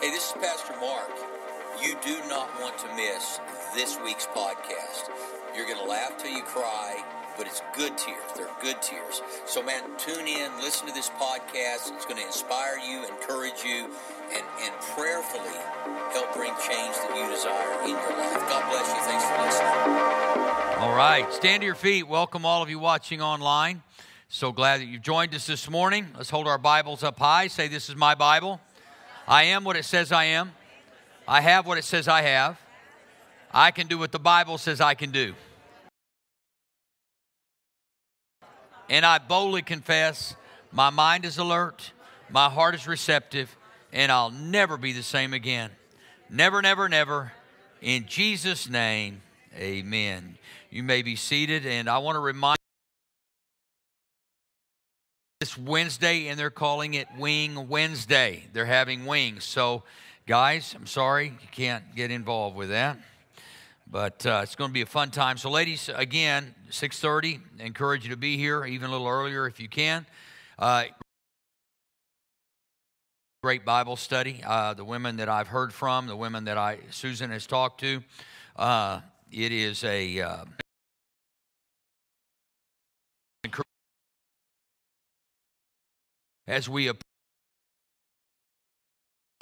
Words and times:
Hey, 0.00 0.10
this 0.10 0.26
is 0.26 0.32
Pastor 0.32 0.74
Mark. 0.80 1.08
You 1.82 1.96
do 2.04 2.18
not 2.28 2.48
want 2.60 2.76
to 2.78 2.86
miss 2.94 3.40
this 3.74 3.98
week's 4.04 4.26
podcast. 4.26 5.08
You're 5.56 5.66
going 5.66 5.78
to 5.78 5.88
laugh 5.88 6.18
till 6.18 6.32
you 6.32 6.42
cry, 6.42 7.02
but 7.38 7.46
it's 7.46 7.62
good 7.74 7.96
tears. 7.96 8.22
They're 8.36 8.48
good 8.60 8.82
tears. 8.82 9.22
So, 9.46 9.62
man, 9.62 9.82
tune 9.96 10.26
in, 10.26 10.50
listen 10.58 10.88
to 10.88 10.94
this 10.94 11.10
podcast. 11.10 11.94
It's 11.94 12.04
going 12.04 12.16
to 12.16 12.26
inspire 12.26 12.78
you, 12.78 13.06
encourage 13.06 13.62
you, 13.64 13.88
and, 14.34 14.44
and 14.62 14.74
prayerfully 14.94 15.56
help 16.12 16.34
bring 16.34 16.52
change 16.66 16.96
that 16.96 17.14
you 17.14 17.28
desire 17.34 17.82
in 17.84 17.90
your 17.90 18.18
life. 18.18 18.40
God 18.48 18.70
bless 18.70 18.88
you. 18.88 19.00
Thanks 19.06 19.24
for 19.24 19.42
listening. 19.42 20.82
All 20.82 20.94
right, 20.94 21.26
stand 21.32 21.62
to 21.62 21.66
your 21.66 21.74
feet. 21.76 22.08
Welcome 22.08 22.44
all 22.44 22.62
of 22.62 22.68
you 22.68 22.78
watching 22.78 23.22
online. 23.22 23.82
So 24.28 24.50
glad 24.52 24.80
that 24.80 24.86
you've 24.86 25.02
joined 25.02 25.34
us 25.34 25.46
this 25.46 25.70
morning. 25.70 26.08
Let's 26.16 26.30
hold 26.30 26.48
our 26.48 26.58
Bibles 26.58 27.04
up 27.04 27.18
high. 27.18 27.46
Say, 27.46 27.68
This 27.68 27.88
is 27.88 27.96
my 27.96 28.14
Bible. 28.14 28.60
I 29.26 29.44
am 29.44 29.64
what 29.64 29.76
it 29.76 29.84
says 29.84 30.12
I 30.12 30.24
am. 30.24 30.52
I 31.26 31.40
have 31.40 31.66
what 31.66 31.78
it 31.78 31.84
says 31.84 32.08
I 32.08 32.22
have. 32.22 32.60
I 33.52 33.70
can 33.70 33.86
do 33.86 33.98
what 33.98 34.12
the 34.12 34.18
Bible 34.18 34.58
says 34.58 34.80
I 34.80 34.94
can 34.94 35.10
do. 35.10 35.34
And 38.90 39.06
I 39.06 39.18
boldly 39.18 39.62
confess 39.62 40.36
my 40.72 40.90
mind 40.90 41.24
is 41.24 41.38
alert, 41.38 41.92
my 42.28 42.50
heart 42.50 42.74
is 42.74 42.86
receptive, 42.86 43.56
and 43.92 44.10
I'll 44.10 44.30
never 44.30 44.76
be 44.76 44.92
the 44.92 45.02
same 45.02 45.32
again. 45.32 45.70
Never, 46.28 46.60
never, 46.60 46.88
never. 46.88 47.32
In 47.80 48.06
Jesus' 48.06 48.68
name, 48.68 49.22
amen. 49.56 50.36
You 50.70 50.82
may 50.82 51.02
be 51.02 51.16
seated, 51.16 51.64
and 51.64 51.88
I 51.88 51.98
want 51.98 52.16
to 52.16 52.20
remind 52.20 52.58
this 55.44 55.58
Wednesday, 55.58 56.28
and 56.28 56.40
they're 56.40 56.48
calling 56.48 56.94
it 56.94 57.06
Wing 57.18 57.68
Wednesday. 57.68 58.44
They're 58.54 58.64
having 58.64 59.04
wings. 59.04 59.44
So, 59.44 59.82
guys, 60.26 60.74
I'm 60.74 60.86
sorry 60.86 61.26
you 61.26 61.48
can't 61.52 61.84
get 61.94 62.10
involved 62.10 62.56
with 62.56 62.70
that, 62.70 62.96
but 63.86 64.24
uh, 64.24 64.40
it's 64.42 64.56
going 64.56 64.70
to 64.70 64.72
be 64.72 64.80
a 64.80 64.86
fun 64.86 65.10
time. 65.10 65.36
So, 65.36 65.50
ladies, 65.50 65.90
again, 65.94 66.54
6:30. 66.70 67.40
Encourage 67.58 68.04
you 68.04 68.10
to 68.12 68.16
be 68.16 68.38
here, 68.38 68.64
even 68.64 68.88
a 68.88 68.90
little 68.90 69.06
earlier 69.06 69.46
if 69.46 69.60
you 69.60 69.68
can. 69.68 70.06
Uh, 70.58 70.84
great 73.42 73.66
Bible 73.66 73.96
study. 73.96 74.40
Uh, 74.46 74.72
the 74.72 74.82
women 74.82 75.18
that 75.18 75.28
I've 75.28 75.48
heard 75.48 75.74
from, 75.74 76.06
the 76.06 76.16
women 76.16 76.44
that 76.44 76.56
I 76.56 76.78
Susan 76.88 77.30
has 77.32 77.46
talked 77.46 77.80
to, 77.80 78.02
uh, 78.56 79.00
it 79.30 79.52
is 79.52 79.84
a 79.84 80.46
as 86.46 86.68
we 86.68 86.88
approach 86.88 87.00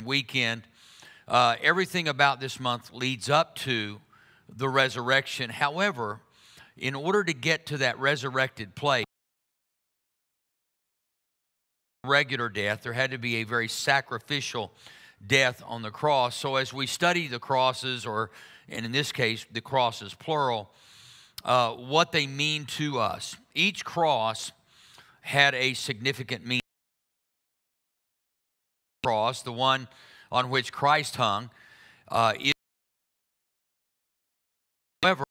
weekend. 0.05 0.63
Uh, 1.29 1.57
everything 1.63 2.09
about 2.09 2.41
this 2.41 2.59
month 2.59 2.93
leads 2.93 3.31
up 3.31 3.55
to 3.55 4.01
the 4.49 4.69
resurrection. 4.69 5.51
However, 5.51 6.21
in 6.77 6.95
order 6.95 7.23
to 7.25 7.33
get 7.33 7.67
to 7.67 7.79
that 7.79 7.99
resurrected 7.99 8.75
place, 8.75 9.05
regular 12.05 12.49
death, 12.49 12.83
there 12.83 12.93
had 12.93 13.13
to 13.13 13.19
be 13.19 13.37
a 13.37 13.45
very 13.45 13.69
sacrificial 13.69 14.73
death 15.25 15.63
on 15.67 15.83
the 15.83 15.91
cross. 15.91 16.37
So 16.37 16.57
as 16.57 16.73
we 16.73 16.87
study 16.87 17.29
the 17.29 17.39
crosses, 17.39 18.05
or 18.05 18.31
and 18.69 18.85
in 18.85 18.93
this 18.93 19.13
case, 19.13 19.47
the 19.53 19.61
crosses 19.61 20.15
plural, 20.15 20.71
uh, 21.45 21.71
what 21.73 22.11
they 22.11 22.27
mean 22.27 22.65
to 22.65 22.99
us, 22.99 23.37
each 23.55 23.85
cross 23.85 24.51
had 25.21 25.55
a 25.55 25.75
significant 25.75 26.45
meaning 26.45 26.62
cross, 29.03 29.43
the 29.43 29.53
one 29.53 29.89
on 30.31 30.49
which 30.49 30.73
Christ 30.73 31.17
hung, 31.17 31.51
uh, 32.09 32.35
is, 32.39 32.53
however, 35.03 35.25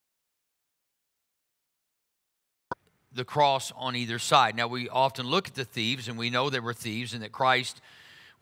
the 3.13 3.23
cross 3.23 3.71
on 3.77 3.95
either 3.95 4.19
side. 4.19 4.55
Now, 4.55 4.67
we 4.67 4.89
often 4.89 5.25
look 5.25 5.47
at 5.47 5.55
the 5.55 5.63
thieves 5.63 6.09
and 6.09 6.17
we 6.17 6.29
know 6.29 6.49
they 6.49 6.59
were 6.59 6.73
thieves 6.73 7.13
and 7.13 7.23
that 7.23 7.31
Christ 7.31 7.79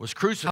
was 0.00 0.12
crucified. 0.12 0.50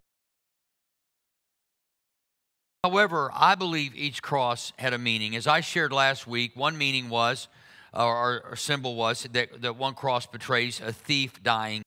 However, 2.85 3.33
I 3.35 3.57
believe 3.57 3.97
each 3.97 4.23
cross 4.23 4.73
had 4.79 4.93
a 4.93 4.99
meaning. 4.99 5.35
As 5.35 5.49
I 5.49 5.61
shared 5.61 5.93
last 5.93 6.29
week, 6.29 6.53
one 6.55 6.79
meaning 6.79 7.09
was, 7.09 7.49
or, 7.93 8.45
or 8.45 8.57
symbol 8.57 8.95
was, 8.95 9.25
that, 9.33 9.61
that 9.61 9.77
one 9.77 9.95
cross 9.95 10.27
betrays 10.27 10.81
a 10.81 10.93
thief 10.93 11.43
dying 11.43 11.83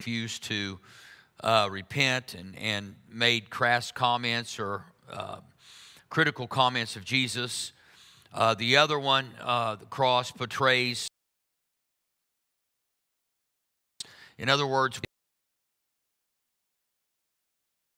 refused 0.00 0.44
to 0.44 0.78
uh, 1.42 1.68
repent 1.70 2.34
and, 2.34 2.56
and 2.58 2.94
made 3.10 3.48
crass 3.48 3.90
comments 3.90 4.58
or 4.58 4.84
uh, 5.10 5.36
critical 6.10 6.46
comments 6.46 6.96
of 6.96 7.04
Jesus. 7.04 7.72
Uh, 8.32 8.54
the 8.54 8.76
other 8.76 8.98
one, 8.98 9.30
uh, 9.42 9.76
the 9.76 9.86
cross 9.86 10.30
portrays, 10.30 11.08
in 14.38 14.50
other 14.50 14.66
words, 14.66 15.00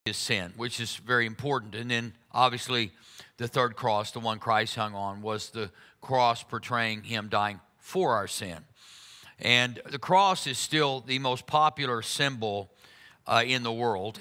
his 0.04 0.16
sin, 0.16 0.53
which 0.56 0.78
is 0.78 0.97
very 0.97 1.26
important. 1.26 1.75
And 1.75 1.91
then 1.91 2.12
obviously, 2.32 2.92
the 3.38 3.48
third 3.48 3.75
cross, 3.75 4.12
the 4.12 4.20
one 4.20 4.38
Christ 4.38 4.76
hung 4.76 4.94
on, 4.94 5.20
was 5.20 5.50
the 5.50 5.70
cross 6.00 6.44
portraying 6.44 7.03
him 7.03 7.28
dying 7.28 7.60
for 7.78 8.14
our 8.14 8.28
sin. 8.28 8.58
And 9.41 9.81
the 9.88 9.99
cross 9.99 10.47
is 10.47 10.59
still 10.59 11.00
the 11.00 11.19
most 11.19 11.47
popular 11.47 12.03
symbol 12.03 12.71
uh, 13.26 13.44
in 13.47 13.62
the 13.62 13.72
world. 13.72 14.19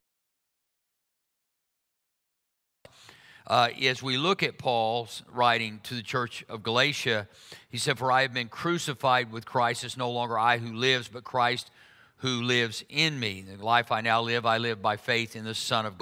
Uh, 3.47 3.69
as 3.83 4.03
we 4.03 4.17
look 4.17 4.43
at 4.43 4.57
Paul's 4.57 5.23
writing 5.31 5.79
to 5.83 5.95
the 5.95 6.01
church 6.01 6.43
of 6.49 6.63
Galatia, 6.63 7.29
he 7.69 7.77
said, 7.77 7.97
For 7.97 8.11
I 8.11 8.23
have 8.23 8.33
been 8.33 8.49
crucified 8.49 9.31
with 9.31 9.45
Christ. 9.45 9.85
It's 9.85 9.95
no 9.95 10.11
longer 10.11 10.37
I 10.37 10.57
who 10.57 10.73
lives, 10.73 11.07
but 11.07 11.23
Christ 11.23 11.71
who 12.17 12.41
lives 12.41 12.83
in 12.89 13.19
me. 13.19 13.45
The 13.57 13.63
life 13.63 13.91
I 13.91 14.01
now 14.01 14.21
live, 14.21 14.45
I 14.45 14.57
live 14.57 14.81
by 14.81 14.97
faith 14.97 15.35
in 15.35 15.45
the 15.45 15.55
Son 15.55 15.85
of 15.85 15.93
God. 15.93 16.01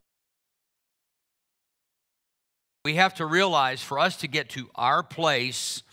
We 2.84 2.96
have 2.96 3.16
to 3.16 3.26
realize 3.26 3.82
for 3.82 4.00
us 4.00 4.18
to 4.18 4.28
get 4.28 4.50
to 4.50 4.70
our 4.76 5.03
place 5.03 5.84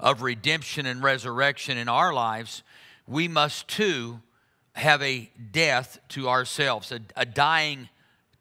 of 0.00 0.22
redemption 0.22 0.86
and 0.86 1.02
resurrection 1.02 1.78
in 1.78 1.88
our 1.88 2.12
lives, 2.12 2.62
we 3.08 3.26
must 3.26 3.66
too 3.68 4.20
have 4.74 5.02
a 5.02 5.30
death 5.50 5.98
to 6.08 6.28
ourselves, 6.28 6.92
a, 6.92 7.00
a 7.16 7.24
dying 7.24 7.88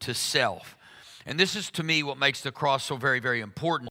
to 0.01 0.13
self. 0.13 0.77
And 1.25 1.39
this 1.39 1.55
is 1.55 1.71
to 1.71 1.83
me 1.83 2.03
what 2.03 2.17
makes 2.17 2.41
the 2.41 2.51
cross 2.51 2.83
so 2.83 2.95
very, 2.95 3.19
very 3.19 3.41
important. 3.41 3.89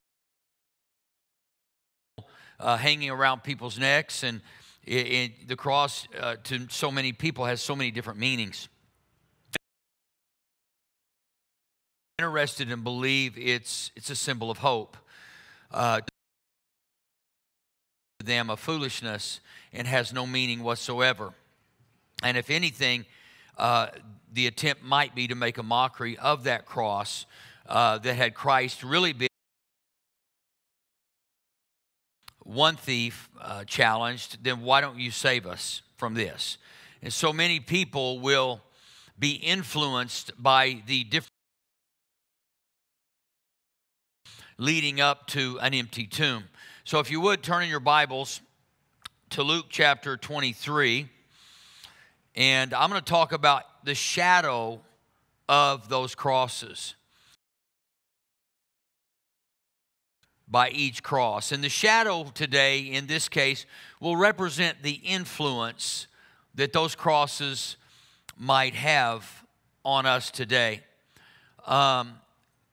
Uh, 2.58 2.76
hanging 2.76 3.10
around 3.10 3.42
people's 3.42 3.78
necks, 3.78 4.22
and 4.22 4.40
it, 4.84 5.06
it, 5.06 5.48
the 5.48 5.56
cross 5.56 6.08
uh, 6.18 6.36
to 6.44 6.66
so 6.70 6.90
many 6.90 7.12
people 7.12 7.44
has 7.44 7.60
so 7.60 7.76
many 7.76 7.90
different 7.90 8.18
meanings. 8.18 8.68
Interested 12.18 12.70
and 12.70 12.82
believe 12.82 13.36
it's 13.36 13.92
it's 13.94 14.08
a 14.08 14.16
symbol 14.16 14.50
of 14.50 14.56
hope. 14.56 14.96
Uh, 15.70 16.00
them 18.26 18.50
a 18.50 18.56
foolishness 18.56 19.40
and 19.72 19.86
has 19.86 20.12
no 20.12 20.26
meaning 20.26 20.62
whatsoever. 20.62 21.32
And 22.22 22.36
if 22.36 22.50
anything, 22.50 23.04
uh, 23.56 23.88
the 24.32 24.46
attempt 24.46 24.82
might 24.82 25.14
be 25.14 25.28
to 25.28 25.34
make 25.34 25.58
a 25.58 25.62
mockery 25.62 26.18
of 26.18 26.44
that 26.44 26.66
cross 26.66 27.26
uh, 27.68 27.98
that 27.98 28.14
had 28.14 28.34
Christ 28.34 28.82
really 28.82 29.12
been 29.12 29.28
one 32.42 32.76
thief 32.76 33.28
uh, 33.40 33.64
challenged, 33.64 34.44
then 34.44 34.62
why 34.62 34.80
don't 34.80 34.98
you 34.98 35.10
save 35.10 35.46
us 35.46 35.82
from 35.96 36.14
this? 36.14 36.58
And 37.02 37.12
so 37.12 37.32
many 37.32 37.60
people 37.60 38.20
will 38.20 38.60
be 39.18 39.32
influenced 39.32 40.30
by 40.40 40.82
the 40.86 41.04
different 41.04 41.30
leading 44.58 45.00
up 45.00 45.26
to 45.28 45.58
an 45.60 45.74
empty 45.74 46.06
tomb. 46.06 46.44
So 46.86 47.00
if 47.00 47.10
you 47.10 47.20
would 47.22 47.42
turn 47.42 47.64
in 47.64 47.68
your 47.68 47.80
Bibles 47.80 48.40
to 49.30 49.42
Luke 49.42 49.66
chapter 49.68 50.16
23, 50.16 51.08
and 52.36 52.72
I'm 52.72 52.90
going 52.90 53.02
to 53.02 53.04
talk 53.04 53.32
about 53.32 53.64
the 53.84 53.96
shadow 53.96 54.80
of 55.48 55.88
those 55.88 56.14
crosses 56.14 56.94
by 60.46 60.70
each 60.70 61.02
cross. 61.02 61.50
And 61.50 61.64
the 61.64 61.68
shadow 61.68 62.30
today, 62.32 62.82
in 62.82 63.08
this 63.08 63.28
case, 63.28 63.66
will 63.98 64.16
represent 64.16 64.84
the 64.84 65.00
influence 65.02 66.06
that 66.54 66.72
those 66.72 66.94
crosses 66.94 67.76
might 68.38 68.74
have 68.74 69.44
on 69.84 70.06
us 70.06 70.30
today. 70.30 70.82
Um, 71.66 72.20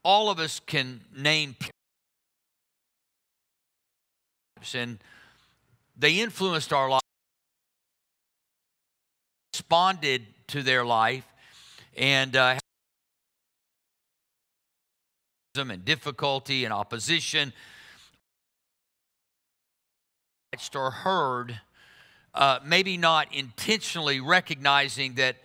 all 0.03 0.29
of 0.29 0.37
us 0.37 0.59
can 0.59 1.01
name 1.17 1.55
and 4.75 4.99
they 5.97 6.19
influenced 6.19 6.71
our 6.73 6.89
lives, 6.89 7.03
responded 9.53 10.25
to 10.47 10.63
their 10.63 10.85
life 10.85 11.25
and 11.97 12.35
uh, 12.35 12.57
and 15.55 15.85
difficulty 15.85 16.65
and 16.65 16.73
opposition 16.73 17.53
watched 20.53 20.75
or 20.75 20.91
heard, 20.91 21.59
uh, 22.35 22.59
maybe 22.63 22.95
not 22.95 23.27
intentionally 23.33 24.19
recognizing 24.19 25.15
that 25.15 25.35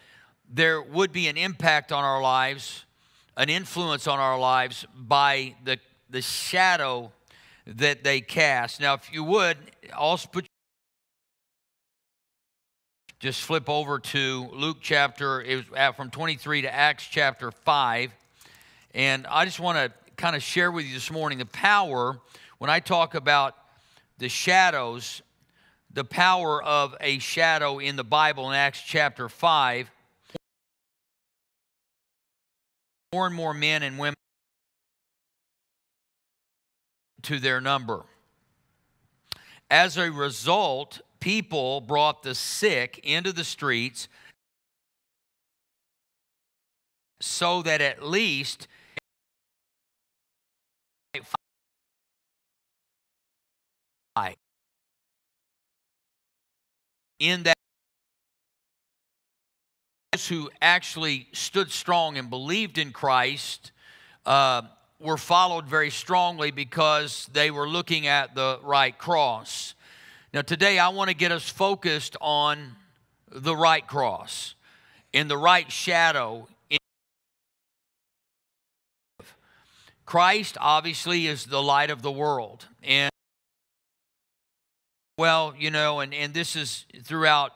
there 0.51 0.83
would 0.83 1.13
be 1.13 1.29
an 1.29 1.37
impact 1.39 1.93
on 1.93 2.05
our 2.05 2.21
lives, 2.21 2.85
an 3.37 3.49
influence 3.49 4.07
on 4.07 4.19
our 4.19 4.39
lives 4.39 4.87
by 4.95 5.55
the, 5.65 5.79
the 6.11 6.21
shadow 6.21 7.11
that 7.77 8.03
they 8.03 8.21
cast. 8.21 8.81
Now, 8.81 8.95
if 8.95 9.13
you 9.13 9.23
would, 9.25 9.59
also 9.95 10.29
put 10.29 10.47
just 13.21 13.43
flip 13.43 13.69
over 13.69 13.99
to 13.99 14.49
Luke 14.53 14.79
chapter, 14.81 15.43
it 15.43 15.69
was 15.69 15.95
from 15.97 16.09
23 16.09 16.63
to 16.63 16.73
Acts 16.73 17.05
chapter 17.05 17.51
5. 17.51 18.13
And 18.95 19.27
I 19.27 19.45
just 19.45 19.59
want 19.59 19.77
to 19.77 19.93
kind 20.17 20.37
of 20.37 20.43
share 20.43 20.71
with 20.71 20.87
you 20.87 20.95
this 20.95 21.11
morning 21.11 21.39
the 21.39 21.47
power, 21.47 22.21
when 22.59 22.71
I 22.71 22.79
talk 22.81 23.15
about 23.15 23.57
the 24.19 24.29
shadows, 24.29 25.21
the 25.93 26.05
power 26.05 26.63
of 26.63 26.95
a 27.01 27.19
shadow 27.19 27.81
in 27.81 27.97
the 27.97 28.05
Bible 28.05 28.49
in 28.51 28.55
Acts 28.55 28.83
chapter 28.87 29.29
5. 29.29 29.91
More 33.13 33.27
and 33.27 33.35
more 33.35 33.53
men 33.53 33.83
and 33.83 33.99
women 33.99 34.15
to 37.23 37.39
their 37.39 37.61
number. 37.61 38.05
As 39.71 39.97
a 39.97 40.11
result, 40.11 41.01
people 41.21 41.81
brought 41.81 42.23
the 42.23 42.35
sick 42.35 43.01
into 43.03 43.33
the 43.33 43.45
streets 43.45 44.09
so 47.21 47.63
that 47.63 47.81
at 47.81 48.03
least 48.03 48.69
in 57.19 57.43
that 57.45 57.55
those 60.13 60.29
who 60.29 60.51
actually 60.63 61.29
stood 61.33 61.71
strong 61.71 62.17
and 62.17 62.31
believed 62.31 62.79
in 62.79 62.93
Christ 62.93 63.73
uh, 64.25 64.63
were 65.01 65.17
followed 65.17 65.67
very 65.67 65.91
strongly 65.91 66.51
because 66.51 67.29
they 67.33 67.51
were 67.51 67.69
looking 67.69 68.07
at 68.07 68.35
the 68.35 68.59
right 68.63 68.97
cross. 68.97 69.75
Now, 70.33 70.43
today 70.43 70.79
I 70.79 70.89
want 70.89 71.09
to 71.09 71.15
get 71.17 71.33
us 71.33 71.49
focused 71.49 72.17
on 72.21 72.77
the 73.31 73.55
right 73.55 73.87
cross, 73.87 74.55
in 75.13 75.29
the 75.29 75.37
right 75.37 75.71
shadow. 75.71 76.49
Christ 80.05 80.57
obviously 80.61 81.27
is 81.27 81.45
the 81.45 81.63
light 81.63 81.91
of 81.91 82.03
the 82.03 82.11
world. 82.13 82.67
And 82.83 83.11
well, 85.19 85.55
you 85.59 85.71
know, 85.71 86.01
and, 86.01 86.15
and 86.15 86.33
this 86.33 86.57
is 86.57 86.87
throughout. 87.03 87.53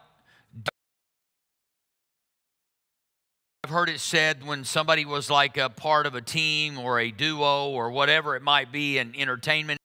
Heard 3.73 3.89
it 3.89 3.99
said 4.01 4.47
when 4.47 4.65
somebody 4.65 5.05
was 5.05 5.29
like 5.29 5.57
a 5.57 5.69
part 5.69 6.07
of 6.07 6.15
a 6.15 6.21
team 6.21 6.79
or 6.79 7.01
a 7.01 7.11
duo 7.11 7.71
or 7.71 7.91
whatever 7.91 8.37
it 8.37 8.43
might 8.43 8.71
be 8.71 8.99
in 8.99 9.17
entertainment. 9.17 9.79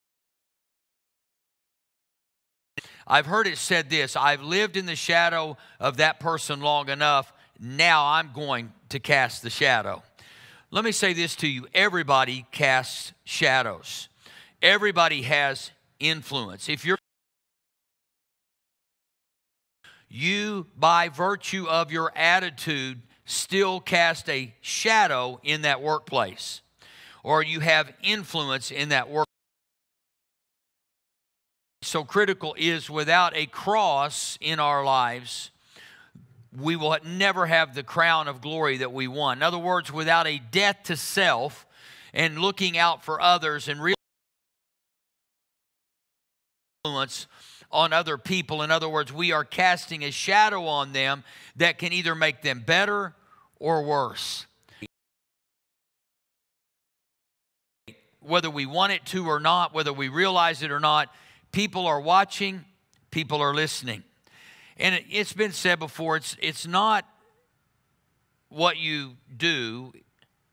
I've 3.07 3.25
heard 3.25 3.47
it 3.47 3.57
said 3.57 3.89
this 3.89 4.15
I've 4.15 4.43
lived 4.43 4.77
in 4.77 4.85
the 4.85 4.95
shadow 4.95 5.57
of 5.79 5.97
that 5.97 6.19
person 6.19 6.61
long 6.61 6.89
enough. 6.89 7.33
Now 7.59 8.05
I'm 8.05 8.31
going 8.33 8.73
to 8.89 8.99
cast 8.99 9.41
the 9.41 9.49
shadow. 9.49 10.03
Let 10.69 10.83
me 10.83 10.91
say 10.91 11.13
this 11.13 11.35
to 11.37 11.47
you 11.47 11.65
everybody 11.73 12.45
casts 12.51 13.13
shadows, 13.23 14.09
everybody 14.61 15.23
has 15.23 15.71
influence. 15.99 16.69
If 16.69 16.85
you're 16.85 16.97
you, 20.09 20.67
by 20.77 21.09
virtue 21.09 21.67
of 21.67 21.91
your 21.91 22.11
attitude, 22.15 23.01
still 23.27 23.81
cast 23.81 24.29
a 24.29 24.53
shadow 24.61 25.39
in 25.43 25.61
that 25.61 25.81
workplace, 25.81 26.61
or 27.23 27.43
you 27.43 27.59
have 27.59 27.93
influence 28.01 28.71
in 28.71 28.89
that 28.89 29.09
work. 29.09 29.27
So 31.83 32.03
critical 32.03 32.55
is 32.57 32.89
without 32.89 33.35
a 33.35 33.45
cross 33.45 34.37
in 34.41 34.59
our 34.59 34.83
lives, 34.83 35.51
we 36.57 36.75
will 36.75 36.97
never 37.05 37.45
have 37.45 37.75
the 37.75 37.83
crown 37.83 38.27
of 38.27 38.41
glory 38.41 38.77
that 38.77 38.93
we 38.93 39.07
want. 39.07 39.39
In 39.39 39.43
other 39.43 39.57
words, 39.57 39.91
without 39.91 40.25
a 40.25 40.39
death 40.39 40.83
to 40.85 40.95
self 40.95 41.67
and 42.13 42.39
looking 42.39 42.77
out 42.77 43.03
for 43.03 43.21
others 43.21 43.67
and 43.67 43.81
real 43.81 43.95
influence 46.85 47.27
on 47.71 47.93
other 47.93 48.17
people. 48.17 48.61
In 48.61 48.71
other 48.71 48.89
words, 48.89 49.11
we 49.11 49.31
are 49.31 49.43
casting 49.43 50.03
a 50.03 50.11
shadow 50.11 50.65
on 50.65 50.93
them 50.93 51.23
that 51.57 51.77
can 51.77 51.93
either 51.93 52.15
make 52.15 52.41
them 52.41 52.63
better 52.65 53.13
or 53.59 53.83
worse. 53.83 54.45
Whether 58.21 58.49
we 58.49 58.65
want 58.65 58.93
it 58.93 59.05
to 59.07 59.27
or 59.27 59.39
not, 59.39 59.73
whether 59.73 59.93
we 59.93 60.09
realize 60.09 60.61
it 60.61 60.71
or 60.71 60.79
not, 60.79 61.13
people 61.51 61.87
are 61.87 62.01
watching, 62.01 62.65
people 63.11 63.41
are 63.41 63.53
listening. 63.53 64.03
And 64.77 64.95
it, 64.95 65.05
has 65.13 65.33
been 65.33 65.53
said 65.53 65.79
before, 65.79 66.17
it's, 66.17 66.35
it's 66.41 66.67
not 66.67 67.05
what 68.49 68.77
you 68.77 69.15
do 69.35 69.93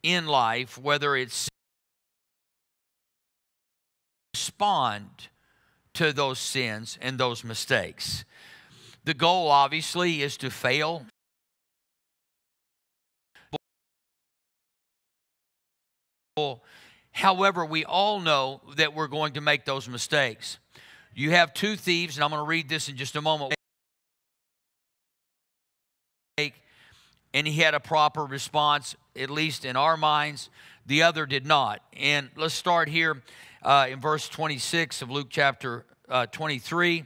in 0.02 0.26
life, 0.26 0.78
whether 0.78 1.16
it's 1.16 1.48
respond 4.34 5.28
to 5.94 6.12
those 6.12 6.38
sins 6.38 6.98
and 7.00 7.18
those 7.18 7.44
mistakes. 7.44 8.24
The 9.04 9.14
goal, 9.14 9.48
obviously, 9.48 10.22
is 10.22 10.36
to 10.38 10.50
fail. 10.50 11.06
However, 17.12 17.64
we 17.64 17.84
all 17.84 18.20
know 18.20 18.60
that 18.76 18.92
we're 18.94 19.06
going 19.06 19.34
to 19.34 19.40
make 19.40 19.64
those 19.64 19.88
mistakes. 19.88 20.58
You 21.14 21.30
have 21.30 21.54
two 21.54 21.76
thieves, 21.76 22.16
and 22.16 22.24
I'm 22.24 22.30
going 22.30 22.42
to 22.42 22.48
read 22.48 22.68
this 22.68 22.88
in 22.88 22.96
just 22.96 23.14
a 23.14 23.20
moment. 23.20 23.54
And 26.36 27.46
he 27.46 27.60
had 27.60 27.74
a 27.74 27.80
proper 27.80 28.24
response, 28.24 28.96
at 29.16 29.30
least 29.30 29.64
in 29.64 29.76
our 29.76 29.96
minds. 29.96 30.50
The 30.86 31.02
other 31.02 31.26
did 31.26 31.46
not. 31.46 31.80
And 31.96 32.30
let's 32.36 32.54
start 32.54 32.88
here 32.88 33.22
uh, 33.62 33.86
in 33.90 34.00
verse 34.00 34.28
26 34.28 35.02
of 35.02 35.10
Luke 35.10 35.28
chapter 35.30 35.86
uh, 36.08 36.26
23. 36.26 37.04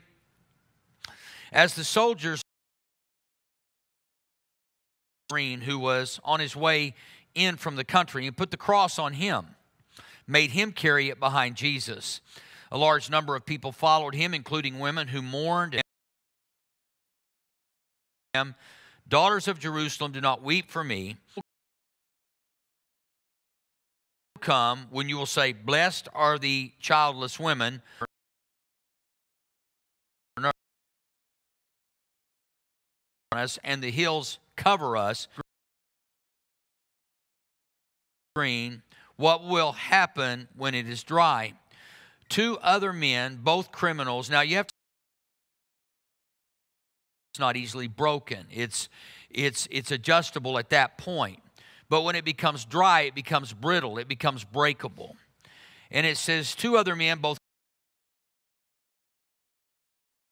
As 1.53 1.75
the 1.75 1.85
soldiers, 1.85 2.43
who 5.31 5.79
was 5.79 6.19
on 6.25 6.41
his 6.41 6.57
way 6.57 6.95
in 7.35 7.57
from 7.57 7.77
the 7.77 7.85
country, 7.85 8.27
and 8.27 8.37
put 8.37 8.51
the 8.51 8.57
cross 8.57 8.99
on 8.99 9.13
him, 9.13 9.47
made 10.27 10.51
him 10.51 10.73
carry 10.73 11.11
it 11.11 11.21
behind 11.21 11.55
Jesus. 11.55 12.21
A 12.73 12.79
large 12.79 13.11
number 13.11 13.37
of 13.37 13.45
people 13.45 13.71
followed 13.71 14.15
him, 14.15 14.33
including 14.33 14.79
women 14.79 15.09
who 15.09 15.21
mourned. 15.21 15.81
And 18.35 18.55
Daughters 19.09 19.49
of 19.49 19.59
Jerusalem, 19.59 20.13
do 20.13 20.21
not 20.21 20.43
weep 20.43 20.71
for 20.71 20.85
me 20.85 21.17
come 24.39 24.87
when 24.91 25.09
you 25.09 25.17
will 25.17 25.27
say, 25.27 25.53
Blessed 25.53 26.09
are 26.15 26.39
the 26.39 26.73
childless 26.81 27.39
women. 27.39 27.83
Us 33.33 33.59
and 33.63 33.83
the 33.83 33.91
hills 33.91 34.39
cover 34.57 34.97
us. 34.97 35.29
Green, 38.35 38.83
what 39.17 39.45
will 39.45 39.73
happen 39.73 40.49
when 40.57 40.75
it 40.75 40.89
is 40.89 41.03
dry? 41.03 41.53
Two 42.29 42.59
other 42.63 42.93
men, 42.93 43.39
both 43.43 43.73
criminals. 43.73 44.31
Now 44.31 44.41
you 44.41 44.57
have 44.57 44.67
to. 44.67 44.75
It's 47.33 47.41
not 47.41 47.57
easily 47.57 47.89
broken. 47.89 48.47
It's 48.51 48.89
it's 49.31 49.69
it's 49.71 49.91
adjustable 49.91 50.59
at 50.59 50.71
that 50.71 50.99
point. 50.99 51.41
But 51.91 52.03
when 52.03 52.17
it 52.17 52.25
becomes 52.25 52.65
dry, 52.65 53.03
it 53.03 53.15
becomes 53.15 53.53
brittle, 53.53 53.99
it 53.99 54.09
becomes 54.09 54.45
breakable. 54.45 55.17
And 55.91 56.07
it 56.07 56.17
says, 56.19 56.55
two 56.55 56.77
other 56.77 56.95
men, 56.95 57.19
both 57.19 57.39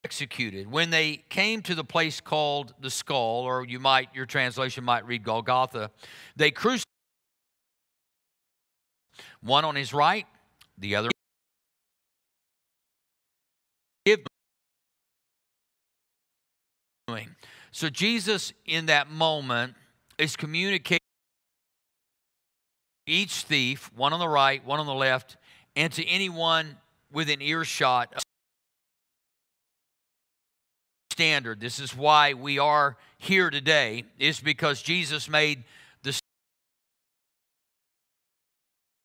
executed. 0.03 0.71
When 0.71 0.91
they 0.91 1.23
came 1.29 1.61
to 1.63 1.73
the 1.73 1.83
place 1.83 2.21
called 2.21 2.73
the 2.79 2.91
skull, 2.91 3.41
or 3.41 3.65
you 3.65 3.79
might, 3.79 4.09
your 4.13 4.25
translation 4.25 4.83
might 4.83 5.05
read 5.07 5.23
Golgotha, 5.23 5.89
they 6.35 6.51
crucified 6.51 6.83
one 9.41 9.65
on 9.65 9.75
his 9.75 9.93
right, 9.93 10.25
the 10.77 10.95
other. 10.95 11.09
So 17.77 17.89
Jesus, 17.89 18.53
in 18.65 18.87
that 18.87 19.11
moment, 19.11 19.75
is 20.17 20.35
communicating 20.35 21.06
each 23.07 23.43
thief, 23.43 23.89
one 23.95 24.13
on 24.13 24.19
the 24.19 24.27
right, 24.27 24.63
one 24.65 24.79
on 24.79 24.85
the 24.85 24.93
left, 24.93 25.37
and 25.75 25.91
to 25.93 26.05
anyone 26.05 26.77
within 27.11 27.41
earshot 27.41 28.21
standard. 31.11 31.59
This 31.59 31.79
is 31.79 31.95
why 31.95 32.33
we 32.33 32.59
are 32.59 32.95
here 33.17 33.49
today, 33.49 34.03
is 34.19 34.39
because 34.39 34.83
Jesus 34.83 35.27
made 35.27 35.63
the 36.03 36.13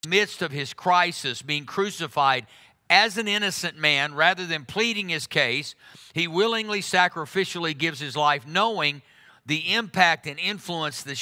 midst 0.07 0.43
of 0.43 0.51
his 0.51 0.73
crisis, 0.73 1.41
being 1.41 1.65
crucified 1.65 2.45
as 2.89 3.17
an 3.17 3.27
innocent 3.27 3.79
man, 3.79 4.13
rather 4.13 4.45
than 4.45 4.65
pleading 4.65 5.09
his 5.09 5.25
case, 5.25 5.73
he 6.13 6.27
willingly, 6.27 6.81
sacrificially 6.81 7.75
gives 7.75 7.99
his 7.99 8.15
life, 8.15 8.45
knowing 8.45 9.01
the 9.45 9.73
impact 9.73 10.27
and 10.27 10.37
influence 10.37 11.01
the 11.01 11.15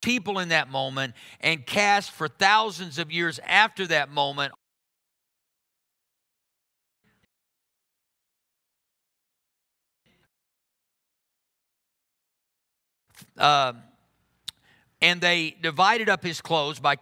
people 0.00 0.38
in 0.38 0.48
that 0.50 0.70
moment 0.70 1.14
and 1.40 1.64
cast 1.66 2.10
for 2.10 2.28
thousands 2.28 2.98
of 2.98 3.12
years 3.12 3.38
after 3.46 3.86
that 3.86 4.10
moment 4.10 4.52
uh, 13.38 13.72
and 15.02 15.20
they 15.20 15.56
divided 15.62 16.08
up 16.08 16.22
his 16.22 16.40
clothes 16.40 16.78
by 16.78 16.96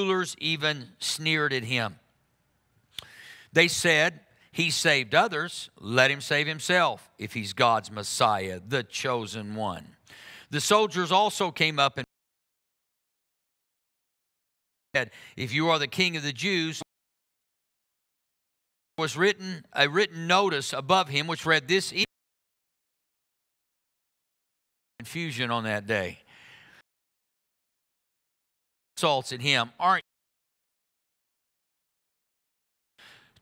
rulers 0.00 0.34
even 0.38 0.88
sneered 0.98 1.52
at 1.52 1.62
him. 1.62 1.96
They 3.52 3.68
said 3.68 4.20
he 4.52 4.70
saved 4.70 5.14
others, 5.14 5.70
let 5.78 6.10
him 6.10 6.20
save 6.20 6.46
himself 6.46 7.10
if 7.18 7.34
he's 7.34 7.52
God's 7.52 7.90
Messiah, 7.90 8.60
the 8.66 8.82
chosen 8.82 9.54
one. 9.54 9.96
The 10.50 10.60
soldiers 10.60 11.12
also 11.12 11.50
came 11.50 11.78
up 11.78 11.98
and 11.98 12.06
said, 14.94 15.10
If 15.36 15.52
you 15.52 15.68
are 15.68 15.78
the 15.78 15.86
king 15.86 16.16
of 16.16 16.22
the 16.22 16.32
Jews, 16.32 16.82
was 18.98 19.16
written 19.16 19.64
a 19.72 19.88
written 19.88 20.26
notice 20.26 20.72
above 20.72 21.08
him 21.08 21.26
which 21.26 21.46
read 21.46 21.68
this 21.68 21.94
confusion 24.98 25.50
on 25.50 25.64
that 25.64 25.86
day 25.86 26.18
assaults 29.00 29.32
at 29.32 29.40
him 29.40 29.70
aren't 29.80 30.04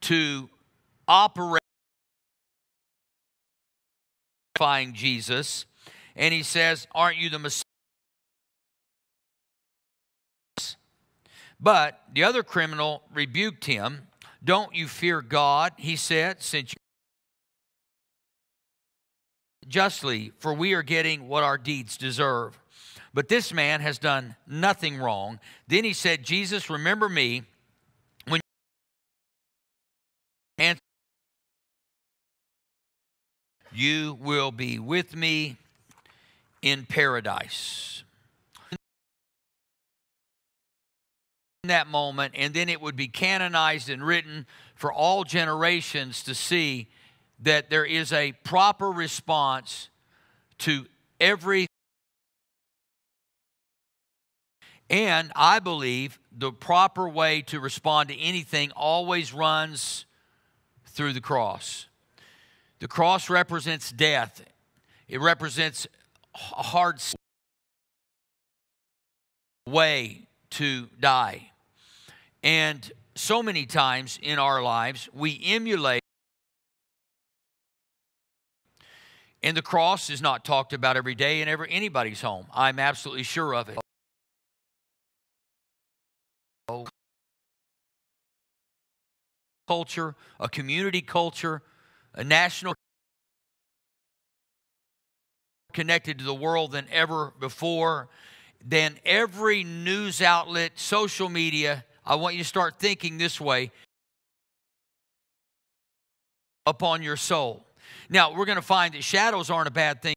to 0.01 0.49
operate 1.09 1.63
Jesus 4.93 5.67
and 6.17 6.35
he 6.35 6.43
says 6.43 6.89
aren't 6.93 7.17
you 7.17 7.31
the 7.31 7.39
Messiah? 7.39 7.63
But 11.61 12.01
the 12.13 12.25
other 12.25 12.43
criminal 12.43 13.03
rebuked 13.13 13.65
him. 13.65 14.09
Don't 14.45 14.75
you 14.75 14.89
fear 14.89 15.23
God 15.23 15.73
he 15.77 15.97
said 15.97 16.43
since 16.43 16.73
you 16.73 16.77
justly 19.69 20.33
for 20.39 20.55
we 20.55 20.73
are 20.75 20.83
getting 20.83 21.29
what 21.29 21.45
our 21.45 21.59
deeds 21.59 21.97
deserve. 21.97 22.59
But 23.15 23.29
this 23.29 23.53
man 23.53 23.81
has 23.81 23.99
done 23.99 24.37
nothing 24.47 24.99
wrong. 24.99 25.41
Then 25.67 25.85
he 25.85 25.93
said 25.93 26.23
Jesus 26.25 26.71
remember 26.71 27.09
me 27.09 27.43
you 33.79 34.19
will 34.21 34.51
be 34.51 34.79
with 34.79 35.15
me 35.15 35.57
in 36.63 36.85
paradise. 36.85 38.03
In 41.63 41.69
that 41.69 41.87
moment, 41.87 42.35
and 42.37 42.53
then 42.53 42.69
it 42.69 42.81
would 42.81 42.97
be 42.97 43.09
canonized 43.09 43.89
and 43.89 44.05
written 44.05 44.47
for 44.75 44.93
all 44.93 45.25
generations 45.25 46.23
to 46.25 46.35
see 46.35 46.89
that 47.41 47.71
there 47.71 47.85
is 47.85 48.13
a 48.13 48.33
proper 48.45 48.91
response 48.91 49.89
to 50.59 50.87
every 51.21 51.67
and 54.91 55.31
I 55.37 55.59
believe 55.59 56.19
the 56.33 56.51
proper 56.51 57.09
way 57.09 57.43
to 57.43 57.61
respond 57.61 58.09
to 58.09 58.19
anything 58.19 58.71
always 58.73 59.35
runs 59.35 60.07
through 60.87 61.13
the 61.13 61.21
cross. 61.21 61.89
The 62.81 62.89
cross 62.89 63.29
represents 63.29 63.91
death, 63.91 64.45
it 65.09 65.21
represents 65.21 65.87
a 66.57 66.63
hard 66.63 67.01
way 69.67 70.29
to 70.51 70.87
die. 71.01 71.51
And 72.43 72.91
so 73.15 73.43
many 73.43 73.67
times 73.67 74.19
in 74.23 74.39
our 74.39 74.63
lives, 74.63 75.09
we 75.13 75.41
emulate. 75.45 76.01
And 79.43 79.57
the 79.57 79.63
cross 79.63 80.11
is 80.11 80.23
not 80.23 80.45
talked 80.45 80.73
about 80.73 80.97
every 80.97 81.15
day 81.15 81.43
in 81.43 81.49
every, 81.49 81.69
anybody's 81.71 82.21
home. 82.21 82.47
I'm 82.55 82.79
absolutely 82.79 83.25
sure 83.25 83.55
of 83.55 83.69
it. 83.69 83.79
Culture, 89.67 90.15
a 90.41 90.49
community 90.49 91.03
culture, 91.03 91.63
a 92.19 92.25
national 92.25 92.75
connected 95.73 96.19
to 96.19 96.25
the 96.25 96.35
world 96.35 96.73
than 96.73 96.87
ever 96.91 97.33
before, 97.39 98.09
then 98.65 98.99
every 99.05 99.63
news 99.63 100.21
outlet, 100.21 100.73
social 100.75 101.29
media, 101.29 101.85
I 102.05 102.17
want 102.17 102.35
you 102.35 102.43
to 102.43 102.49
start 102.49 102.81
thinking 102.81 103.19
this 103.19 103.41
way 103.41 103.71
upon 106.67 107.03
your 107.03 107.17
soul. 107.17 107.65
Now, 108.11 108.35
we're 108.35 108.47
going 108.47 108.57
to 108.57 108.63
find 108.63 108.95
that 108.95 109.05
shadows 109.05 109.49
aren't 109.49 109.69
a 109.69 109.71
bad 109.71 110.03
thing. 110.03 110.15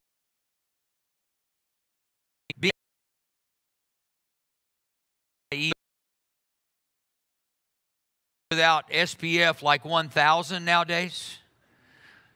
Without 8.50 8.90
SPF 8.90 9.62
like 9.62 9.86
1000 9.86 10.66
nowadays. 10.66 11.38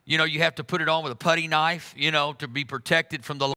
You 0.05 0.17
know, 0.17 0.23
you 0.23 0.39
have 0.39 0.55
to 0.55 0.63
put 0.63 0.81
it 0.81 0.89
on 0.89 1.03
with 1.03 1.11
a 1.11 1.15
putty 1.15 1.47
knife, 1.47 1.93
you 1.97 2.11
know, 2.11 2.33
to 2.33 2.47
be 2.47 2.63
protected 2.63 3.25
from 3.25 3.37
the 3.37 3.55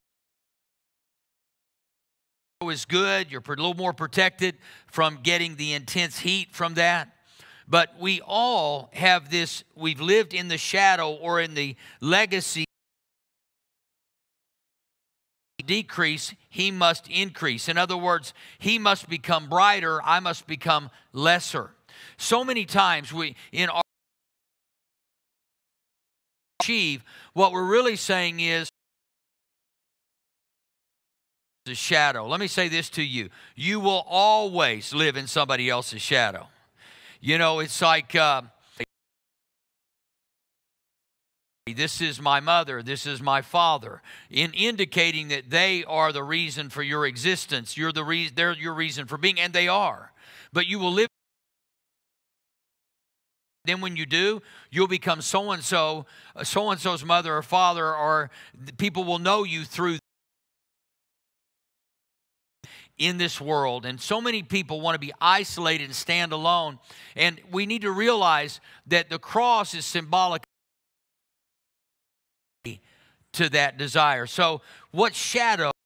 is 2.70 2.84
good. 2.84 3.30
You're 3.30 3.42
a 3.46 3.50
little 3.50 3.74
more 3.74 3.92
protected 3.92 4.56
from 4.88 5.20
getting 5.22 5.56
the 5.56 5.74
intense 5.74 6.18
heat 6.18 6.48
from 6.52 6.74
that. 6.74 7.08
But 7.68 8.00
we 8.00 8.20
all 8.20 8.90
have 8.94 9.30
this, 9.30 9.62
we've 9.76 10.00
lived 10.00 10.34
in 10.34 10.48
the 10.48 10.58
shadow 10.58 11.12
or 11.12 11.40
in 11.40 11.54
the 11.54 11.76
legacy 12.00 12.64
decrease, 15.64 16.34
he 16.48 16.70
must 16.70 17.08
increase. 17.08 17.68
In 17.68 17.76
other 17.76 17.96
words, 17.96 18.32
he 18.58 18.78
must 18.78 19.08
become 19.08 19.48
brighter, 19.48 20.02
I 20.02 20.18
must 20.18 20.46
become 20.46 20.90
lesser. 21.12 21.70
So 22.16 22.42
many 22.42 22.64
times 22.64 23.12
we 23.12 23.36
in 23.52 23.68
our 23.68 23.82
achieve, 26.68 27.02
what 27.32 27.52
we're 27.52 27.64
really 27.64 27.96
saying 27.96 28.40
is 28.40 28.68
the 31.64 31.74
shadow. 31.74 32.26
Let 32.26 32.40
me 32.40 32.46
say 32.46 32.68
this 32.68 32.90
to 32.90 33.02
you 33.02 33.30
you 33.56 33.80
will 33.80 34.04
always 34.06 34.92
live 34.92 35.16
in 35.16 35.26
somebody 35.26 35.70
else's 35.70 36.02
shadow. 36.02 36.48
You 37.20 37.38
know, 37.38 37.60
it's 37.60 37.80
like. 37.80 38.14
Uh, 38.14 38.42
this 41.76 42.00
is 42.00 42.18
my 42.18 42.40
mother, 42.40 42.82
this 42.82 43.04
is 43.04 43.20
my 43.20 43.42
father, 43.42 44.00
in 44.30 44.52
indicating 44.54 45.28
that 45.28 45.50
they 45.50 45.84
are 45.84 46.12
the 46.12 46.22
reason 46.22 46.70
for 46.70 46.82
your 46.82 47.04
existence. 47.04 47.76
You're 47.76 47.92
the 47.92 48.04
reason, 48.04 48.34
they're 48.36 48.54
your 48.54 48.72
reason 48.72 49.06
for 49.06 49.18
being, 49.18 49.38
and 49.38 49.52
they 49.52 49.68
are. 49.68 50.10
But 50.50 50.66
you 50.66 50.78
will 50.78 50.92
live 50.92 51.08
then 53.68 53.80
when 53.80 53.96
you 53.96 54.06
do, 54.06 54.42
you'll 54.70 54.88
become 54.88 55.20
so 55.20 55.50
uh, 55.50 55.52
and 55.54 55.64
so, 55.64 56.06
so 56.42 56.70
and 56.70 56.80
so's 56.80 57.04
mother 57.04 57.36
or 57.36 57.42
father, 57.42 57.94
or 57.94 58.30
people 58.76 59.04
will 59.04 59.18
know 59.18 59.44
you 59.44 59.64
through 59.64 59.98
in 62.98 63.18
this 63.18 63.40
world. 63.40 63.86
And 63.86 64.00
so 64.00 64.20
many 64.20 64.42
people 64.42 64.80
want 64.80 64.94
to 64.94 64.98
be 64.98 65.12
isolated 65.20 65.84
and 65.84 65.94
stand 65.94 66.32
alone. 66.32 66.78
And 67.16 67.40
we 67.50 67.66
need 67.66 67.82
to 67.82 67.92
realize 67.92 68.60
that 68.86 69.08
the 69.08 69.18
cross 69.18 69.74
is 69.74 69.84
symbolic 69.84 70.42
to 73.32 73.48
that 73.50 73.78
desire. 73.78 74.26
So, 74.26 74.62
what 74.90 75.14
shadow? 75.14 75.70
Shadow 75.70 75.77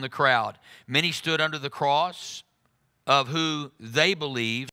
the 0.00 0.08
crowd. 0.08 0.58
Many 0.86 1.12
stood 1.12 1.40
under 1.40 1.58
the 1.58 1.70
cross 1.70 2.42
of 3.06 3.28
who 3.28 3.72
they 3.78 4.14
believed 4.14 4.70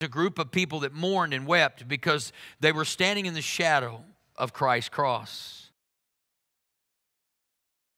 a 0.00 0.08
group 0.08 0.38
of 0.38 0.50
people 0.50 0.80
that 0.80 0.94
mourned 0.94 1.34
and 1.34 1.46
wept 1.46 1.86
because 1.86 2.32
they 2.58 2.72
were 2.72 2.84
standing 2.84 3.26
in 3.26 3.34
the 3.34 3.42
shadow 3.42 4.02
of 4.36 4.52
Christ's 4.52 4.88
cross. 4.88 5.70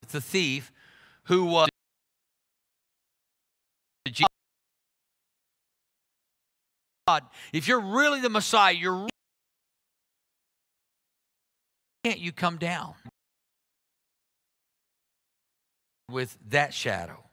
The 0.08 0.20
thief 0.20 0.72
who 1.24 1.44
was 1.44 1.68
God, 7.06 7.24
if 7.52 7.66
you're 7.66 7.80
really 7.80 8.20
the 8.20 8.28
Messiah, 8.28 8.72
you're 8.72 9.08
can't 12.04 12.18
you 12.18 12.32
come 12.32 12.58
down 12.58 12.94
with 16.12 16.38
that 16.50 16.72
shadow, 16.74 17.24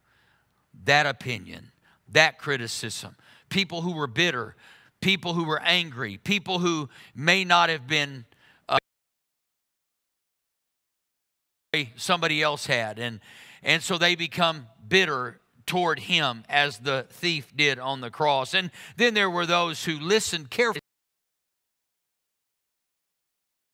that 0.86 1.06
opinion, 1.06 1.72
that 2.08 2.40
criticism? 2.40 3.16
People 3.50 3.82
who 3.82 3.94
were 3.94 4.08
bitter, 4.08 4.56
people 5.02 5.34
who 5.34 5.44
were 5.44 5.62
angry, 5.62 6.18
people 6.18 6.60
who 6.60 6.90
may 7.16 7.44
not 7.44 7.70
have 7.70 7.88
been 7.88 8.26
uh, 8.68 8.78
somebody 11.96 12.42
else 12.42 12.66
had, 12.66 12.98
and 13.00 13.20
and 13.62 13.84
so 13.84 13.98
they 13.98 14.16
become 14.16 14.68
bitter 14.88 15.40
toward 15.66 16.00
him 16.00 16.44
as 16.50 16.80
the 16.80 17.06
thief 17.10 17.52
did 17.56 17.78
on 17.78 18.02
the 18.02 18.10
cross. 18.10 18.54
And 18.54 18.72
then 18.98 19.14
there 19.14 19.30
were 19.30 19.46
those 19.46 19.84
who 19.84 20.00
listened 20.00 20.50
carefully 20.50 20.80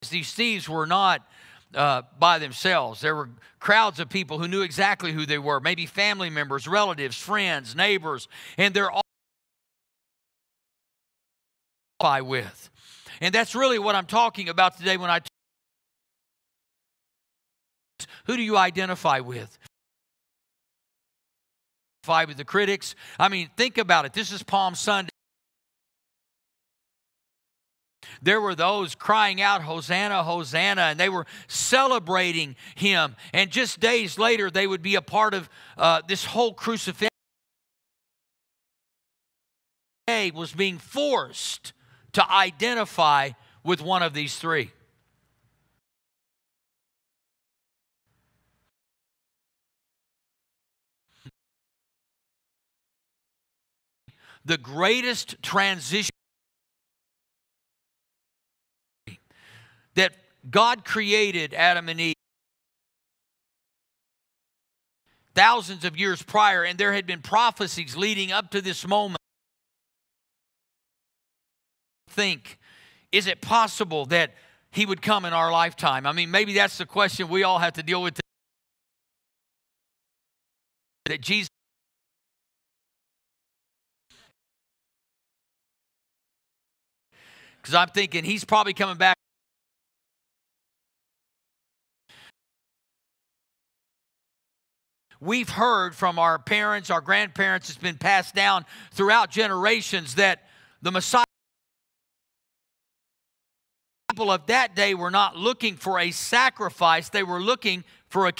these 0.09 0.33
thieves 0.33 0.69
were 0.69 0.85
not 0.85 1.27
uh, 1.75 2.03
by 2.19 2.39
themselves. 2.39 3.01
There 3.01 3.15
were 3.15 3.29
crowds 3.59 3.99
of 3.99 4.09
people 4.09 4.39
who 4.39 4.47
knew 4.47 4.61
exactly 4.61 5.11
who 5.11 5.25
they 5.25 5.37
were, 5.37 5.59
maybe 5.59 5.85
family 5.85 6.29
members, 6.29 6.67
relatives, 6.67 7.17
friends, 7.17 7.75
neighbors, 7.75 8.27
and 8.57 8.73
they're 8.73 8.91
all 8.91 9.01
with. 12.21 12.69
And 13.21 13.33
that's 13.33 13.55
really 13.55 13.79
what 13.79 13.95
I'm 13.95 14.05
talking 14.05 14.49
about 14.49 14.77
today 14.77 14.97
when 14.97 15.09
I 15.09 15.19
who 18.25 18.35
do 18.35 18.41
you 18.41 18.57
identify 18.57 19.19
with? 19.19 19.57
Identify 22.03 22.25
With 22.25 22.37
the 22.37 22.45
critics. 22.45 22.95
I 23.19 23.29
mean, 23.29 23.49
think 23.55 23.77
about 23.77 24.05
it. 24.05 24.13
This 24.13 24.31
is 24.31 24.43
Palm 24.43 24.75
Sunday. 24.75 25.09
There 28.25 28.41
were 28.41 28.55
those 28.55 28.95
crying 28.95 29.39
out, 29.39 29.61
Hosanna, 29.61 30.23
Hosanna, 30.23 30.81
and 30.81 30.99
they 30.99 31.09
were 31.09 31.27
celebrating 31.47 32.55
him. 32.73 33.15
And 33.33 33.51
just 33.51 33.79
days 33.79 34.17
later, 34.17 34.49
they 34.49 34.65
would 34.65 34.81
be 34.81 34.95
a 34.95 35.01
part 35.01 35.35
of 35.35 35.47
uh, 35.77 36.01
this 36.07 36.25
whole 36.25 36.53
crucifixion. 36.53 37.09
Was 40.33 40.53
being 40.53 40.77
forced 40.77 41.73
to 42.13 42.31
identify 42.31 43.31
with 43.63 43.81
one 43.81 44.01
of 44.01 44.13
these 44.13 44.37
three. 44.37 44.71
The 54.45 54.57
greatest 54.57 55.41
transition 55.43 56.15
that 59.95 60.13
God 60.49 60.85
created 60.85 61.53
Adam 61.53 61.89
and 61.89 61.99
Eve 61.99 62.15
thousands 65.33 65.83
of 65.83 65.97
years 65.97 66.21
prior, 66.23 66.63
and 66.63 66.79
there 66.79 66.93
had 66.93 67.05
been 67.05 67.21
prophecies 67.21 67.95
leading 67.95 68.31
up 68.31 68.51
to 68.51 68.61
this 68.61 68.87
moment. 68.87 69.19
Think, 72.09 72.57
is 73.11 73.27
it 73.27 73.41
possible 73.41 74.05
that 74.07 74.33
He 74.71 74.85
would 74.85 75.01
come 75.01 75.25
in 75.25 75.33
our 75.33 75.51
lifetime? 75.51 76.05
I 76.05 76.13
mean, 76.13 76.31
maybe 76.31 76.53
that's 76.53 76.77
the 76.77 76.85
question 76.85 77.27
we 77.27 77.43
all 77.43 77.59
have 77.59 77.73
to 77.73 77.83
deal 77.83 78.01
with. 78.01 78.19
That 81.05 81.21
Jesus 81.21 81.49
because 87.61 87.75
I'm 87.75 87.89
thinking 87.89 88.23
he's 88.23 88.45
probably 88.45 88.73
coming 88.73 88.97
back 88.97 89.14
we've 95.19 95.49
heard 95.49 95.95
from 95.95 96.19
our 96.19 96.39
parents, 96.39 96.89
our 96.89 97.01
grandparents, 97.01 97.69
it's 97.69 97.77
been 97.77 97.97
passed 97.97 98.35
down 98.35 98.65
throughout 98.91 99.29
generations 99.29 100.15
that 100.15 100.43
the 100.81 100.91
Messiah 100.91 101.23
people 104.11 104.31
of 104.31 104.45
that 104.47 104.75
day 104.75 104.93
were 104.93 105.11
not 105.11 105.35
looking 105.35 105.75
for 105.75 105.99
a 105.99 106.11
sacrifice, 106.11 107.09
they 107.09 107.23
were 107.23 107.41
looking 107.41 107.83
for 108.07 108.27
a 108.27 108.33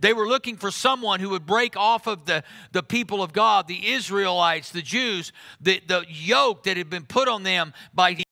they 0.00 0.12
were 0.12 0.26
looking 0.26 0.56
for 0.56 0.70
someone 0.70 1.20
who 1.20 1.30
would 1.30 1.46
break 1.46 1.76
off 1.76 2.06
of 2.06 2.24
the, 2.24 2.42
the 2.72 2.82
people 2.82 3.22
of 3.22 3.32
God, 3.32 3.68
the 3.68 3.92
Israelites, 3.92 4.70
the 4.70 4.82
Jews, 4.82 5.32
the, 5.60 5.80
the 5.86 6.04
yoke 6.08 6.64
that 6.64 6.76
had 6.76 6.90
been 6.90 7.04
put 7.04 7.28
on 7.28 7.42
them 7.42 7.72
by 7.94 8.14
the 8.14 8.24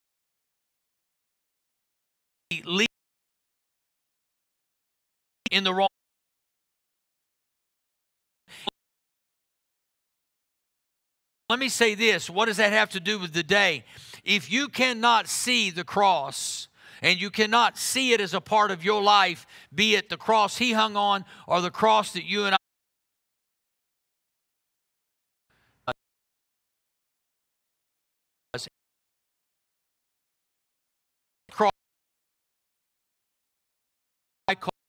in 5.51 5.65
the 5.65 5.75
wrong 5.75 5.89
Let 11.51 11.59
me 11.59 11.69
say 11.69 11.97
this 11.97 12.31
what 12.31 12.47
does 12.47 12.59
that 12.59 12.73
have 12.73 12.91
to 12.91 13.01
do 13.01 13.19
with 13.19 13.33
the 13.33 13.43
day? 13.43 13.85
If 14.25 14.53
you 14.53 14.69
cannot 14.69 15.27
see 15.27 15.71
the 15.71 15.83
cross, 15.83 16.69
and 17.03 17.21
you 17.21 17.31
cannot 17.31 17.77
see 17.77 18.13
it 18.13 18.21
as 18.21 18.35
a 18.35 18.41
part 18.41 18.71
of 18.71 18.85
your 18.85 19.03
life, 19.03 19.47
be 19.75 19.97
it 19.97 20.09
the 20.09 20.17
cross 20.17 20.59
he 20.59 20.73
hung 20.73 20.97
on 20.97 21.25
or 21.49 21.61
the 21.61 21.71
cross 21.71 22.13
that 22.13 22.25
you 22.25 22.45
and 22.45 22.55
I 34.49 34.55
cross 34.55 34.80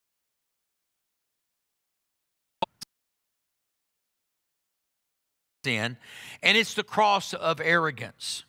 sin, 5.64 5.96
and 6.42 6.58
it's 6.58 6.74
the 6.74 6.82
cross 6.82 7.34
of 7.34 7.60
arrogance. 7.60 8.44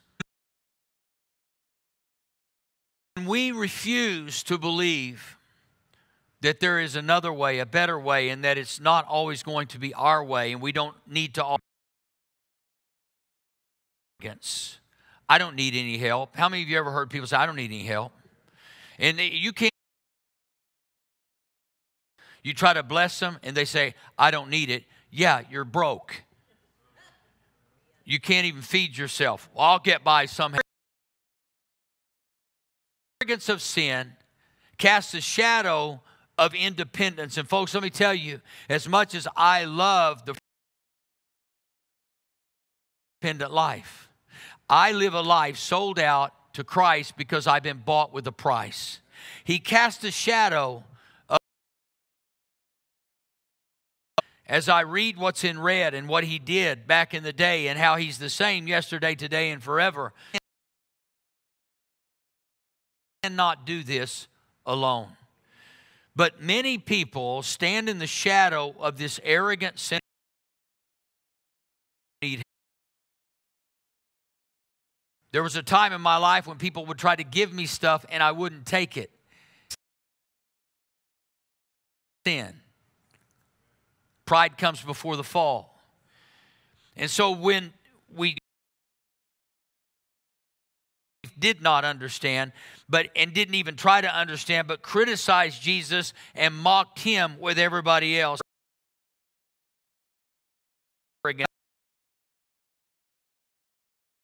We 3.25 3.51
refuse 3.51 4.41
to 4.43 4.57
believe 4.57 5.37
that 6.41 6.59
there 6.59 6.79
is 6.79 6.95
another 6.95 7.31
way, 7.31 7.59
a 7.59 7.65
better 7.65 7.99
way, 7.99 8.29
and 8.29 8.43
that 8.43 8.57
it's 8.57 8.79
not 8.79 9.07
always 9.07 9.43
going 9.43 9.67
to 9.67 9.79
be 9.79 9.93
our 9.93 10.23
way, 10.23 10.51
and 10.51 10.61
we 10.61 10.71
don't 10.71 10.95
need 11.07 11.35
to. 11.35 11.57
Arrogance. 14.21 14.79
I 15.29 15.37
don't 15.37 15.55
need 15.55 15.75
any 15.75 15.97
help. 15.97 16.35
How 16.35 16.49
many 16.49 16.63
of 16.63 16.69
you 16.69 16.77
ever 16.77 16.91
heard 16.91 17.09
people 17.09 17.27
say, 17.27 17.37
I 17.37 17.45
don't 17.45 17.55
need 17.55 17.71
any 17.71 17.83
help? 17.83 18.11
And 18.99 19.19
you 19.19 19.53
can't. 19.53 19.71
You 22.43 22.53
try 22.53 22.73
to 22.73 22.83
bless 22.83 23.19
them, 23.19 23.37
and 23.43 23.55
they 23.55 23.65
say, 23.65 23.95
I 24.17 24.31
don't 24.31 24.49
need 24.49 24.69
it. 24.69 24.83
Yeah, 25.11 25.43
you're 25.49 25.63
broke. 25.63 26.23
You 28.05 28.19
can't 28.19 28.45
even 28.45 28.61
feed 28.61 28.97
yourself. 28.97 29.49
Well, 29.53 29.65
I'll 29.65 29.79
get 29.79 30.03
by 30.03 30.25
somehow. 30.25 30.59
Arrogance 33.21 33.47
of 33.49 33.61
sin 33.61 34.13
casts 34.77 35.13
a 35.13 35.21
shadow 35.21 36.01
of 36.37 36.53
independence. 36.53 37.37
And 37.37 37.47
folks, 37.47 37.73
let 37.73 37.83
me 37.83 37.89
tell 37.89 38.13
you, 38.13 38.41
as 38.69 38.87
much 38.89 39.15
as 39.15 39.27
I 39.35 39.65
love 39.65 40.25
the 40.25 40.35
independent 43.21 43.53
life, 43.53 44.09
I 44.69 44.91
live 44.91 45.13
a 45.13 45.21
life 45.21 45.57
sold 45.57 45.99
out 45.99 46.33
to 46.53 46.63
Christ 46.63 47.15
because 47.15 47.47
I've 47.47 47.63
been 47.63 47.81
bought 47.85 48.13
with 48.13 48.27
a 48.27 48.31
price. 48.31 48.99
He 49.43 49.59
cast 49.59 50.03
a 50.03 50.11
shadow 50.11 50.83
as 54.53 54.69
I 54.69 54.81
read 54.81 55.17
what's 55.17 55.43
in 55.43 55.59
red 55.59 55.95
and 55.95 56.07
what 56.07 56.23
he 56.23 56.37
did 56.37 56.85
back 56.85 57.15
in 57.15 57.23
the 57.23 57.33
day 57.33 57.69
and 57.69 57.79
how 57.79 57.95
he's 57.95 58.19
the 58.19 58.29
same 58.29 58.67
yesterday, 58.67 59.15
today, 59.15 59.49
and 59.49 59.63
forever, 59.63 60.13
I 60.35 60.37
cannot 63.23 63.65
do 63.65 63.81
this 63.81 64.27
alone. 64.63 65.07
But 66.15 66.39
many 66.39 66.77
people 66.77 67.41
stand 67.41 67.89
in 67.89 67.97
the 67.97 68.05
shadow 68.05 68.75
of 68.79 68.99
this 68.99 69.19
arrogant 69.23 69.79
sin. 69.79 69.99
There 75.31 75.41
was 75.41 75.55
a 75.55 75.63
time 75.63 75.93
in 75.93 76.01
my 76.01 76.17
life 76.17 76.45
when 76.45 76.59
people 76.59 76.85
would 76.85 76.99
try 76.99 77.15
to 77.15 77.23
give 77.23 77.51
me 77.51 77.65
stuff 77.65 78.05
and 78.07 78.21
I 78.21 78.31
wouldn't 78.31 78.67
take 78.67 78.97
it. 78.97 79.09
Sin. 82.23 82.62
Pride 84.25 84.57
comes 84.57 84.81
before 84.81 85.17
the 85.17 85.23
fall. 85.23 85.77
And 86.95 87.09
so 87.09 87.31
when 87.31 87.73
we 88.15 88.37
did 91.39 91.61
not 91.61 91.83
understand 91.83 92.51
but 92.87 93.09
and 93.15 93.33
didn't 93.33 93.55
even 93.55 93.75
try 93.75 93.99
to 94.01 94.15
understand 94.15 94.67
but 94.67 94.81
criticized 94.81 95.61
Jesus 95.61 96.13
and 96.35 96.53
mocked 96.53 96.99
him 96.99 97.37
with 97.39 97.57
everybody 97.57 98.19
else 98.19 98.39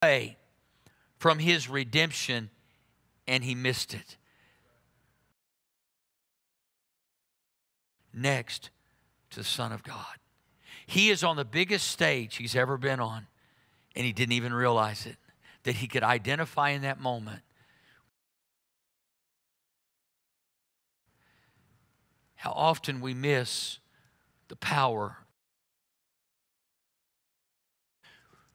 away 0.01 0.37
from 1.17 1.39
his 1.39 1.67
redemption 1.67 2.49
and 3.27 3.43
he 3.43 3.55
missed 3.55 3.93
it 3.93 4.17
next 8.13 8.69
the 9.39 9.45
son 9.45 9.71
of 9.71 9.83
God. 9.83 10.17
He 10.85 11.09
is 11.09 11.23
on 11.23 11.37
the 11.37 11.45
biggest 11.45 11.87
stage 11.87 12.35
he's 12.35 12.57
ever 12.57 12.77
been 12.77 12.99
on 12.99 13.27
and 13.95 14.05
he 14.05 14.11
didn't 14.11 14.33
even 14.33 14.53
realize 14.53 15.05
it 15.05 15.15
that 15.63 15.75
he 15.75 15.87
could 15.87 16.03
identify 16.03 16.71
in 16.71 16.81
that 16.81 16.99
moment 16.99 17.41
how 22.35 22.51
often 22.51 22.99
we 22.99 23.13
miss 23.13 23.79
the 24.49 24.57
power 24.57 25.19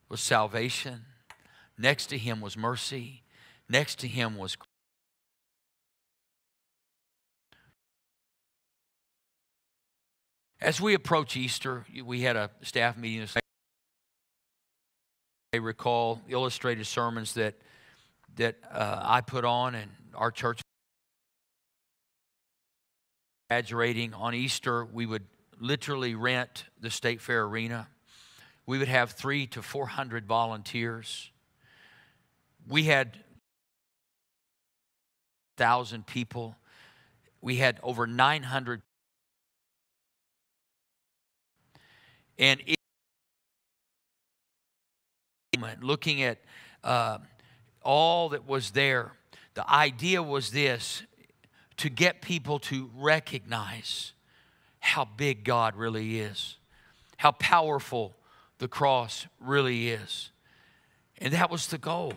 was 0.07 0.21
salvation. 0.21 1.01
Next 1.79 2.05
to 2.07 2.17
him 2.19 2.41
was 2.41 2.55
mercy. 2.55 3.23
Next 3.67 3.97
to 3.99 4.07
him 4.07 4.37
was 4.37 4.55
As 10.61 10.79
we 10.79 10.93
approach 10.93 11.35
Easter, 11.35 11.85
we 12.03 12.21
had 12.21 12.35
a 12.35 12.49
staff 12.61 12.97
meeting 12.97 13.21
this 13.21 13.35
I 15.53 15.57
recall 15.57 16.21
illustrated 16.27 16.85
sermons 16.85 17.33
that 17.35 17.55
that 18.37 18.57
uh, 18.69 18.99
I 19.01 19.21
put 19.21 19.45
on 19.45 19.75
and 19.75 19.89
our 20.13 20.31
church 20.31 20.59
graduating 23.49 24.13
on 24.13 24.33
Easter 24.33 24.83
we 24.83 25.05
would 25.05 25.23
literally 25.59 26.15
rent 26.15 26.65
the 26.81 26.89
state 26.89 27.21
fair 27.21 27.43
arena. 27.43 27.87
We 28.65 28.77
would 28.77 28.87
have 28.87 29.11
3 29.11 29.47
to 29.47 29.61
400 29.61 30.25
volunteers. 30.25 31.31
We 32.67 32.83
had 32.83 33.17
1000 35.57 36.05
people. 36.05 36.55
We 37.41 37.57
had 37.57 37.79
over 37.83 38.07
900 38.07 38.81
and. 42.37 42.61
It, 42.65 42.75
looking 45.81 46.21
at 46.21 46.39
uh, 46.83 47.17
all 47.81 48.29
that 48.29 48.47
was 48.47 48.71
there, 48.71 49.11
the 49.53 49.69
idea 49.69 50.21
was 50.21 50.51
this 50.51 51.03
to 51.77 51.89
get 51.89 52.21
people 52.21 52.59
to 52.59 52.89
recognize 52.95 54.13
how 54.79 55.05
big 55.05 55.43
God 55.43 55.75
really 55.75 56.19
is, 56.19 56.57
how 57.17 57.31
powerful 57.31 58.15
the 58.59 58.67
cross 58.67 59.27
really 59.39 59.89
is. 59.89 60.31
And 61.17 61.33
that 61.33 61.49
was 61.49 61.67
the 61.67 61.77
goal, 61.77 62.13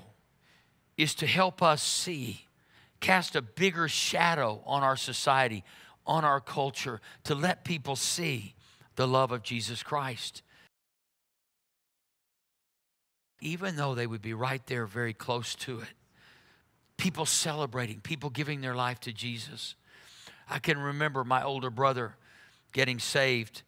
is 0.96 1.14
to 1.16 1.26
help 1.26 1.62
us 1.62 1.83
see, 1.83 2.46
cast 3.00 3.37
a 3.37 3.42
bigger 3.42 3.88
shadow 3.88 4.61
on 4.66 4.83
our 4.83 4.96
society, 4.96 5.64
on 6.07 6.24
our 6.24 6.40
culture, 6.40 7.00
to 7.24 7.35
let 7.35 7.64
people 7.64 7.96
see 7.96 8.54
the 8.99 9.09
love 9.09 9.33
of 9.33 9.43
Jesus 9.43 9.83
Christ 9.83 10.43
even 13.41 13.77
though 13.77 13.95
they 13.95 14.07
would 14.07 14.23
be 14.23 14.35
right 14.35 14.65
there 14.67 14.87
very 14.87 15.13
close 15.13 15.55
to 15.55 15.81
it. 15.81 15.89
People 16.97 17.27
celebrating, 17.27 18.01
people 18.01 18.31
giving 18.31 18.61
their 18.61 18.75
life 18.75 18.99
to 19.01 19.13
Jesus. 19.13 19.77
I 20.51 20.59
can 20.59 20.79
remember 20.79 21.23
my 21.23 21.45
older 21.45 21.71
brother 21.71 22.17
getting 22.73 22.99
saved, 22.99 23.63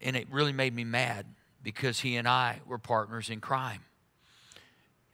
and 0.00 0.14
it 0.14 0.28
really 0.30 0.52
made 0.52 0.74
me 0.74 0.84
mad 0.84 1.26
because 1.62 2.00
he 2.00 2.16
and 2.16 2.28
I 2.28 2.60
were 2.66 2.78
partners 2.78 3.28
in 3.28 3.40
crime. 3.40 3.80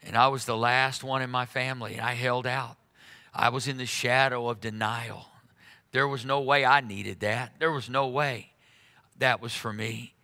And 0.02 0.16
I 0.16 0.28
was 0.28 0.44
the 0.44 0.56
last 0.56 1.02
one 1.02 1.22
in 1.22 1.30
my 1.30 1.46
family, 1.46 1.94
and 1.94 2.02
I 2.02 2.12
held 2.12 2.46
out. 2.46 2.76
I 3.32 3.48
was 3.48 3.66
in 3.66 3.78
the 3.78 3.86
shadow 3.86 4.48
of 4.48 4.60
denial. 4.60 5.26
There 5.92 6.08
was 6.08 6.26
no 6.26 6.40
way 6.40 6.66
I 6.66 6.82
needed 6.82 7.20
that. 7.20 7.54
There 7.58 7.72
was 7.72 7.88
no 7.88 8.08
way 8.08 8.51
that 9.22 9.40
was 9.40 9.54
for 9.54 9.72
me. 9.72 10.14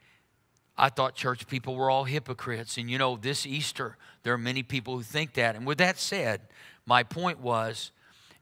I 0.77 0.89
thought 0.91 1.15
church 1.15 1.47
people 1.47 1.77
were 1.77 1.91
all 1.91 2.05
hypocrites. 2.05 2.77
And 2.77 2.91
you 2.91 2.99
know, 2.99 3.17
this 3.17 3.47
Easter, 3.47 3.97
there 4.23 4.33
are 4.33 4.39
many 4.39 4.63
people 4.63 4.97
who 4.97 5.03
think 5.03 5.35
that. 5.35 5.57
And 5.57 5.67
with 5.67 5.79
that 5.79 5.99
said, 5.99 6.41
my 6.85 7.03
point 7.03 7.41
was 7.41 7.93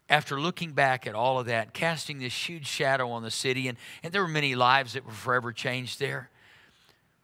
after 0.08 0.40
looking 0.40 0.72
back 0.72 1.06
at 1.06 1.14
all 1.14 1.38
of 1.38 1.46
that, 1.46 1.74
casting 1.74 2.18
this 2.18 2.34
huge 2.34 2.66
shadow 2.66 3.10
on 3.10 3.22
the 3.22 3.30
city, 3.30 3.68
and, 3.68 3.76
and 4.02 4.12
there 4.12 4.22
were 4.22 4.28
many 4.28 4.54
lives 4.54 4.94
that 4.94 5.04
were 5.04 5.12
forever 5.12 5.52
changed 5.52 5.98
there. 5.98 6.30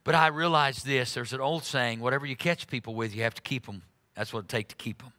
But 0.05 0.15
I 0.15 0.27
realized 0.27 0.85
this 0.85 1.15
there's 1.15 1.33
an 1.33 1.41
old 1.41 1.65
saying 1.65 2.01
whatever 2.01 2.27
you 2.27 2.37
catch 2.37 2.67
people 2.67 2.95
with, 2.95 3.15
you 3.15 3.23
have 3.23 3.35
to 3.35 3.43
keep 3.43 3.67
them. 3.67 3.83
That's 4.15 4.33
what 4.33 4.41
it 4.45 4.49
takes 4.49 4.71
to 4.71 4.77
keep 4.77 5.03
them. 5.03 5.13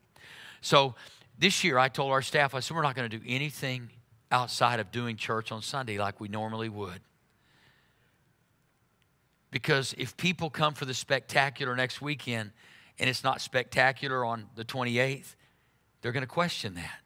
So 0.62 0.95
this 1.39 1.63
year, 1.63 1.80
I 1.80 1.88
told 1.88 2.12
our 2.12 2.21
staff, 2.21 2.54
I 2.54 2.60
said, 2.60 2.76
we're 2.76 2.84
not 2.84 2.95
going 2.95 3.10
to 3.10 3.17
do 3.17 3.23
anything 3.28 3.89
outside 4.32 4.80
of 4.80 4.91
doing 4.91 5.15
church 5.15 5.52
on 5.52 5.62
Sunday 5.62 5.97
like 5.97 6.19
we 6.19 6.28
normally 6.28 6.69
would. 6.69 7.02
Because 9.53 9.93
if 9.99 10.17
people 10.17 10.49
come 10.49 10.73
for 10.73 10.85
the 10.85 10.95
spectacular 10.95 11.75
next 11.75 12.01
weekend 12.01 12.49
and 12.97 13.07
it's 13.07 13.23
not 13.23 13.39
spectacular 13.39 14.25
on 14.25 14.47
the 14.55 14.65
28th, 14.65 15.35
they're 16.01 16.11
going 16.11 16.21
to 16.21 16.27
question 16.27 16.73
that. 16.73 16.99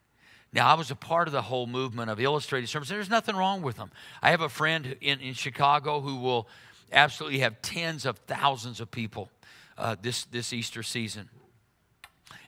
Now, 0.54 0.70
I 0.70 0.76
was 0.76 0.90
a 0.90 0.96
part 0.96 1.28
of 1.28 1.34
the 1.34 1.42
whole 1.42 1.68
movement 1.68 2.10
of 2.10 2.22
illustrated 2.22 2.68
sermons. 2.68 2.88
There's 2.88 3.10
nothing 3.10 3.36
wrong 3.36 3.64
with 3.64 3.76
them. 3.76 3.92
I 4.22 4.32
have 4.32 4.40
a 4.40 4.48
friend 4.48 4.96
in, 5.02 5.20
in 5.20 5.34
Chicago 5.34 6.00
who 6.00 6.16
will 6.16 6.48
absolutely 6.94 7.40
have 7.40 7.62
tens 7.62 8.06
of 8.06 8.18
thousands 8.20 8.80
of 8.80 8.90
people 8.92 9.30
uh, 9.78 9.98
this, 10.02 10.24
this 10.24 10.54
Easter 10.54 10.84
season. 10.84 11.28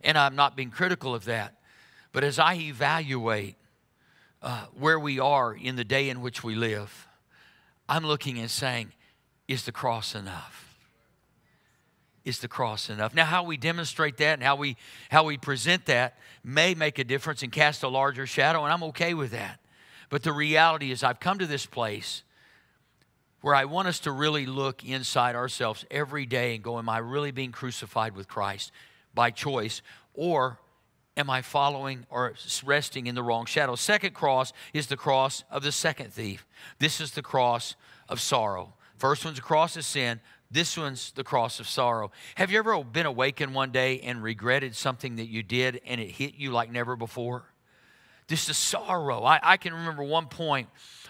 And 0.02 0.18
I'm 0.18 0.38
not 0.38 0.56
being 0.56 0.72
critical 0.72 1.14
of 1.14 1.26
that. 1.26 1.56
But 2.14 2.24
as 2.24 2.40
I 2.40 2.56
evaluate 2.56 3.58
uh, 4.42 4.68
where 4.80 4.98
we 4.98 5.20
are 5.20 5.54
in 5.54 5.76
the 5.76 5.84
day 5.84 6.10
in 6.10 6.22
which 6.22 6.42
we 6.42 6.56
live, 6.56 7.06
I'm 7.90 8.06
looking 8.06 8.40
and 8.40 8.50
saying, 8.50 8.94
is 9.50 9.64
the 9.64 9.72
cross 9.72 10.14
enough? 10.14 10.76
Is 12.24 12.40
the 12.40 12.48
cross 12.48 12.90
enough? 12.90 13.16
Now, 13.16 13.26
how 13.26 13.44
we 13.44 13.58
demonstrate 13.58 14.18
that 14.18 14.34
and 14.34 14.44
how 14.44 14.56
we 14.56 14.78
how 15.10 15.24
we 15.24 15.38
present 15.38 15.88
that 15.88 16.18
may 16.44 16.76
make 16.76 17.00
a 17.00 17.04
difference 17.04 17.42
and 17.42 17.52
cast 17.52 17.82
a 17.82 17.88
larger 17.88 18.28
shadow, 18.28 18.64
and 18.64 18.72
I'm 18.72 18.84
okay 18.84 19.16
with 19.16 19.32
that. 19.32 19.60
But 20.10 20.22
the 20.22 20.32
reality 20.32 20.92
is, 20.92 21.04
I've 21.04 21.20
come 21.20 21.40
to 21.40 21.48
this 21.48 21.66
place 21.66 22.24
where 23.42 23.56
I 23.56 23.66
want 23.66 23.88
us 23.88 24.00
to 24.02 24.12
really 24.12 24.46
look 24.46 24.86
inside 24.86 25.36
ourselves 25.36 25.84
every 25.90 26.28
day 26.28 26.54
and 26.54 26.64
go, 26.64 26.78
Am 26.78 26.88
I 26.88 27.00
really 27.00 27.32
being 27.32 27.52
crucified 27.52 28.16
with 28.16 28.28
Christ 28.28 28.72
by 29.16 29.32
choice? 29.32 29.82
Or 30.14 30.60
am 31.18 31.32
I 31.32 31.42
following 31.42 32.06
or 32.12 32.36
resting 32.64 33.08
in 33.08 33.16
the 33.16 33.24
wrong 33.24 33.46
shadow? 33.46 33.76
Second 33.76 34.14
cross 34.14 34.54
is 34.74 34.88
the 34.88 34.98
cross 34.98 35.44
of 35.50 35.64
the 35.64 35.72
second 35.72 36.14
thief. 36.14 36.46
This 36.78 37.02
is 37.02 37.12
the 37.12 37.24
cross 37.24 37.76
of 38.08 38.22
sorrow. 38.22 38.76
First 39.00 39.24
one's 39.24 39.40
a 39.40 39.42
cross 39.42 39.78
of 39.78 39.86
sin. 39.86 40.20
This 40.52 40.78
one's 40.78 41.12
the 41.12 41.24
cross 41.24 41.62
of 41.62 41.68
sorrow. 41.68 42.12
Have 42.36 42.52
you 42.52 42.60
ever 42.60 42.84
been 42.84 43.06
awakened 43.06 43.56
one 43.56 43.72
day 43.72 44.02
and 44.02 44.22
regretted 44.22 44.76
something 44.76 45.16
that 45.16 45.28
you 45.28 45.42
did 45.42 45.82
and 45.86 46.02
it 46.02 46.12
hit 46.12 46.36
you 46.36 46.52
like 46.52 46.70
never 46.70 46.98
before? 46.98 47.46
Just 48.28 48.50
a 48.50 48.54
sorrow. 48.54 49.24
I, 49.24 49.40
I 49.42 49.58
can 49.58 49.74
remember 49.74 50.04
one 50.04 50.28
point 50.28 50.68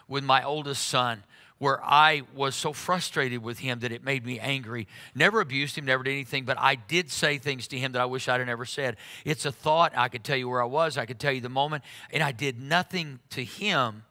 with 0.07 0.23
my 0.23 0.43
oldest 0.43 0.87
son 0.87 1.23
where 1.57 1.83
I 1.83 2.21
was 2.35 2.55
so 2.55 2.73
frustrated 2.73 3.41
with 3.41 3.59
him 3.59 3.79
that 3.79 3.91
it 3.91 4.03
made 4.03 4.23
me 4.23 4.39
angry. 4.39 4.87
Never 5.15 5.41
abused 5.41 5.77
him, 5.77 5.85
never 5.85 6.03
did 6.03 6.11
anything, 6.11 6.45
but 6.45 6.57
I 6.59 6.75
did 6.75 7.09
say 7.09 7.39
things 7.39 7.67
to 7.69 7.77
him 7.77 7.93
that 7.93 8.01
I 8.01 8.05
wish 8.05 8.29
I'd 8.29 8.45
never 8.45 8.65
said. 8.65 8.97
It's 9.25 9.45
a 9.45 9.51
thought. 9.51 9.93
I 9.95 10.09
could 10.09 10.23
tell 10.23 10.37
you 10.37 10.47
where 10.47 10.61
I 10.61 10.65
was, 10.65 10.97
I 10.97 11.05
could 11.05 11.19
tell 11.19 11.33
you 11.33 11.41
the 11.41 11.49
moment, 11.49 11.83
and 12.11 12.21
I 12.21 12.31
did 12.31 12.61
nothing 12.61 13.19
to 13.31 13.43
him 13.43 14.03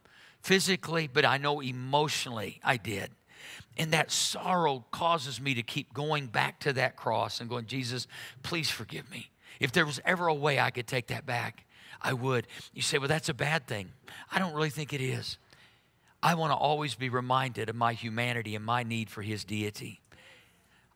physically, 0.42 1.06
but 1.06 1.24
I 1.24 1.38
know 1.38 1.60
emotionally 1.60 2.60
I 2.64 2.76
did. 2.76 3.10
And 3.78 3.92
that 3.92 4.10
sorrow 4.10 4.84
causes 4.90 5.40
me 5.40 5.54
to 5.54 5.62
keep 5.62 5.94
going 5.94 6.26
back 6.26 6.58
to 6.60 6.72
that 6.74 6.96
cross 6.96 7.40
and 7.40 7.48
going, 7.48 7.66
Jesus, 7.66 8.08
please 8.42 8.68
forgive 8.68 9.08
me. 9.10 9.30
If 9.60 9.72
there 9.72 9.86
was 9.86 10.00
ever 10.04 10.26
a 10.26 10.34
way 10.34 10.58
I 10.58 10.70
could 10.70 10.86
take 10.86 11.08
that 11.08 11.26
back, 11.26 11.64
I 12.00 12.12
would. 12.12 12.46
You 12.72 12.82
say, 12.82 12.98
well, 12.98 13.08
that's 13.08 13.28
a 13.28 13.34
bad 13.34 13.66
thing. 13.66 13.90
I 14.30 14.38
don't 14.38 14.54
really 14.54 14.70
think 14.70 14.92
it 14.92 15.00
is. 15.00 15.38
I 16.22 16.34
want 16.34 16.50
to 16.52 16.56
always 16.56 16.94
be 16.94 17.08
reminded 17.08 17.68
of 17.68 17.76
my 17.76 17.92
humanity 17.92 18.56
and 18.56 18.64
my 18.64 18.82
need 18.82 19.10
for 19.10 19.22
His 19.22 19.44
deity. 19.44 20.00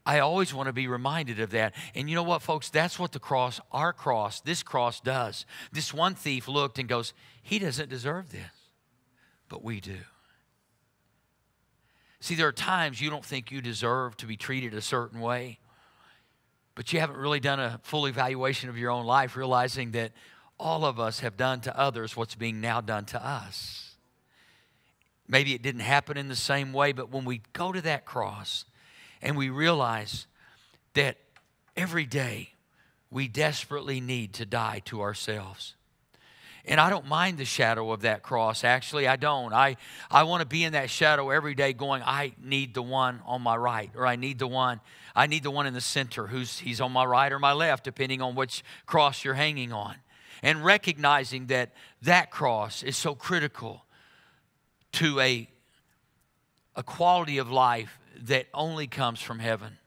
I 0.05 0.19
always 0.19 0.53
want 0.53 0.67
to 0.67 0.73
be 0.73 0.89
reminded 0.89 1.39
of 1.39 1.51
that. 1.51 1.75
And 1.95 2.11
you 2.11 2.17
know 2.17 2.25
what, 2.25 2.43
folks? 2.43 2.71
That's 2.71 2.99
what 2.99 3.13
the 3.13 3.21
cross, 3.21 3.61
our 3.71 3.93
cross, 3.93 4.41
this 4.41 4.65
cross 4.65 5.01
does. 5.01 5.47
This 5.71 5.95
one 5.95 6.17
thief 6.17 6.49
looked 6.49 6.81
and 6.81 6.89
goes, 6.89 7.13
He 7.43 7.61
doesn't 7.61 7.89
deserve 7.89 8.33
this, 8.33 8.51
but 9.49 9.63
we 9.63 9.81
do. 9.81 9.99
See, 12.23 12.37
there 12.37 12.47
are 12.47 12.53
times 12.53 13.01
you 13.01 13.11
don't 13.11 13.25
think 13.25 13.51
you 13.51 13.61
deserve 13.61 14.17
to 14.19 14.27
be 14.27 14.37
treated 14.37 14.75
a 14.75 14.81
certain 14.81 15.21
way. 15.21 15.59
but 16.77 16.93
you 16.93 17.01
haven't 17.01 17.17
really 17.17 17.41
done 17.41 17.61
a 17.61 17.81
full 17.83 18.07
evaluation 18.07 18.71
of 18.71 18.79
your 18.79 18.91
own 18.91 19.05
life, 19.05 19.37
realizing 19.37 19.91
that 19.91 20.13
all 20.59 20.85
of 20.85 20.99
us 21.01 21.21
have 21.21 21.37
done 21.37 21.61
to 21.61 21.79
others 21.79 22.17
what's 22.17 22.35
being 22.35 22.61
now 22.61 22.81
done 22.81 23.05
to 23.07 23.23
us. 23.23 23.97
Maybe 25.29 25.53
it 25.53 25.63
didn't 25.63 25.83
happen 25.83 26.17
in 26.17 26.29
the 26.29 26.37
same 26.37 26.73
way, 26.73 26.93
but 26.93 27.11
when 27.11 27.25
we 27.25 27.43
go 27.53 27.73
to 27.73 27.81
that 27.83 28.05
cross 28.05 28.65
and 29.21 29.37
we 29.37 29.51
realize 29.51 30.27
that 30.95 31.19
every 31.77 32.07
day 32.07 32.55
we 33.11 33.29
desperately 33.29 34.01
need 34.01 34.33
to 34.35 34.47
die 34.47 34.81
to 34.87 35.03
ourselves. 35.03 35.75
And 36.65 36.81
I 36.81 36.91
don't 36.91 37.07
mind 37.07 37.39
the 37.39 37.45
shadow 37.45 37.91
of 37.91 38.03
that 38.03 38.23
cross. 38.23 38.63
Actually, 38.63 39.09
I 39.09 39.17
don't. 39.17 39.53
I, 39.53 39.77
I 40.11 40.23
want 40.23 40.43
to 40.43 40.47
be 40.47 40.63
in 40.63 40.75
that 40.75 40.91
shadow 40.91 41.31
every 41.31 41.55
day 41.55 41.73
going, 41.73 42.03
I 42.05 42.35
need 42.41 42.75
the 42.75 42.83
one 42.83 43.21
on 43.27 43.43
my 43.43 43.57
right, 43.57 43.91
or 43.97 44.07
I 44.07 44.15
need 44.15 44.39
the 44.39 44.47
one, 44.47 44.81
I 45.15 45.27
need 45.27 45.43
the 45.43 45.51
one 45.51 45.67
in 45.67 45.75
the 45.75 45.81
center 45.81 46.29
who's 46.29 46.61
he's 46.61 46.81
on 46.81 46.93
my 46.93 47.05
right 47.05 47.33
or 47.33 47.41
my 47.41 47.53
left, 47.53 47.85
depending 47.85 48.23
on 48.23 48.37
which 48.37 48.63
cross 48.87 49.25
you're 49.25 49.35
hanging 49.35 49.73
on. 49.73 49.97
And 50.43 50.65
recognizing 50.65 51.47
that 51.49 51.73
that 52.03 52.31
cross 52.31 52.83
is 52.83 52.97
so 52.97 53.15
critical 53.15 53.85
to 54.93 55.21
a, 55.21 55.49
a 56.77 56.83
quality 56.83 57.39
of 57.39 57.51
life 57.51 57.99
that 58.23 58.47
only 58.55 58.87
comes 58.87 59.21
from 59.21 59.39
heaven. 59.39 59.79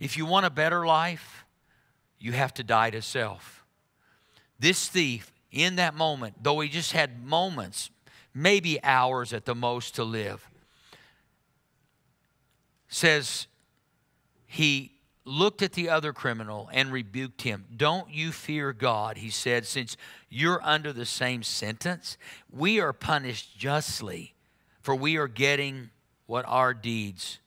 If 0.00 0.16
you 0.16 0.26
want 0.26 0.46
a 0.46 0.50
better 0.50 0.86
life, 0.86 1.44
you 2.18 2.32
have 2.32 2.52
to 2.54 2.64
die 2.64 2.90
to 2.90 3.02
self. 3.02 3.64
This 4.58 4.88
thief, 4.88 5.31
in 5.52 5.76
that 5.76 5.94
moment, 5.94 6.42
though 6.42 6.60
he 6.60 6.68
just 6.68 6.92
had 6.92 7.24
moments, 7.24 7.90
maybe 8.34 8.82
hours 8.82 9.32
at 9.32 9.44
the 9.44 9.54
most 9.54 9.94
to 9.96 10.04
live, 10.04 10.48
says 12.88 13.46
he 14.46 14.92
looked 15.24 15.62
at 15.62 15.72
the 15.72 15.88
other 15.88 16.12
criminal 16.12 16.68
and 16.72 16.90
rebuked 16.90 17.42
him. 17.42 17.66
Don't 17.76 18.10
you 18.10 18.32
fear 18.32 18.72
God, 18.72 19.18
he 19.18 19.30
said, 19.30 19.66
since 19.66 19.96
you're 20.28 20.60
under 20.64 20.92
the 20.92 21.06
same 21.06 21.42
sentence? 21.42 22.16
We 22.50 22.80
are 22.80 22.92
punished 22.92 23.56
justly, 23.56 24.34
for 24.80 24.94
we 24.94 25.16
are 25.16 25.28
getting 25.28 25.90
what 26.26 26.44
our 26.48 26.74
deeds 26.74 27.38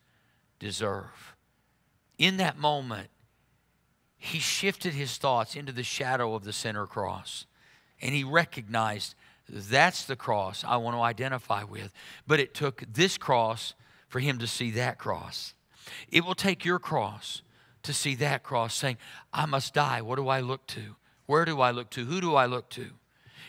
deserve. 0.60 1.36
In 2.18 2.38
that 2.38 2.58
moment, 2.58 3.10
he 4.18 4.40
shifted 4.40 4.94
his 4.94 5.18
thoughts 5.18 5.56
into 5.56 5.72
the 5.72 5.84
shadow 5.84 6.34
of 6.34 6.44
the 6.44 6.54
center 6.54 6.88
cross 6.88 7.46
and 8.06 8.14
he 8.14 8.24
recognized 8.24 9.16
that's 9.50 10.06
the 10.06 10.16
cross 10.16 10.64
I 10.64 10.78
want 10.78 10.96
to 10.96 11.02
identify 11.02 11.64
with. 11.64 11.92
But 12.28 12.40
it 12.40 12.54
took 12.54 12.84
this 12.88 13.18
cross 13.18 13.74
for 14.08 14.20
him 14.20 14.38
to 14.38 14.46
see 14.46 14.70
that 14.72 15.00
cross. 15.00 15.56
It 16.12 16.24
will 16.24 16.36
take 16.36 16.64
your 16.64 16.78
cross 16.78 17.42
to 17.82 17.94
see 17.94 18.14
that 18.16 18.44
cross 18.44 18.76
saying, 18.76 18.98
I 19.34 19.48
must 19.48 19.74
die. 19.74 20.04
What 20.04 20.18
do 20.18 20.28
I 20.28 20.40
look 20.40 20.68
to? 20.68 20.96
Where 21.26 21.46
do 21.46 21.62
I 21.62 21.72
look 21.72 21.90
to? 21.92 22.06
Who 22.06 22.22
do 22.22 22.36
I 22.36 22.46
look 22.46 22.70
to? 22.72 22.92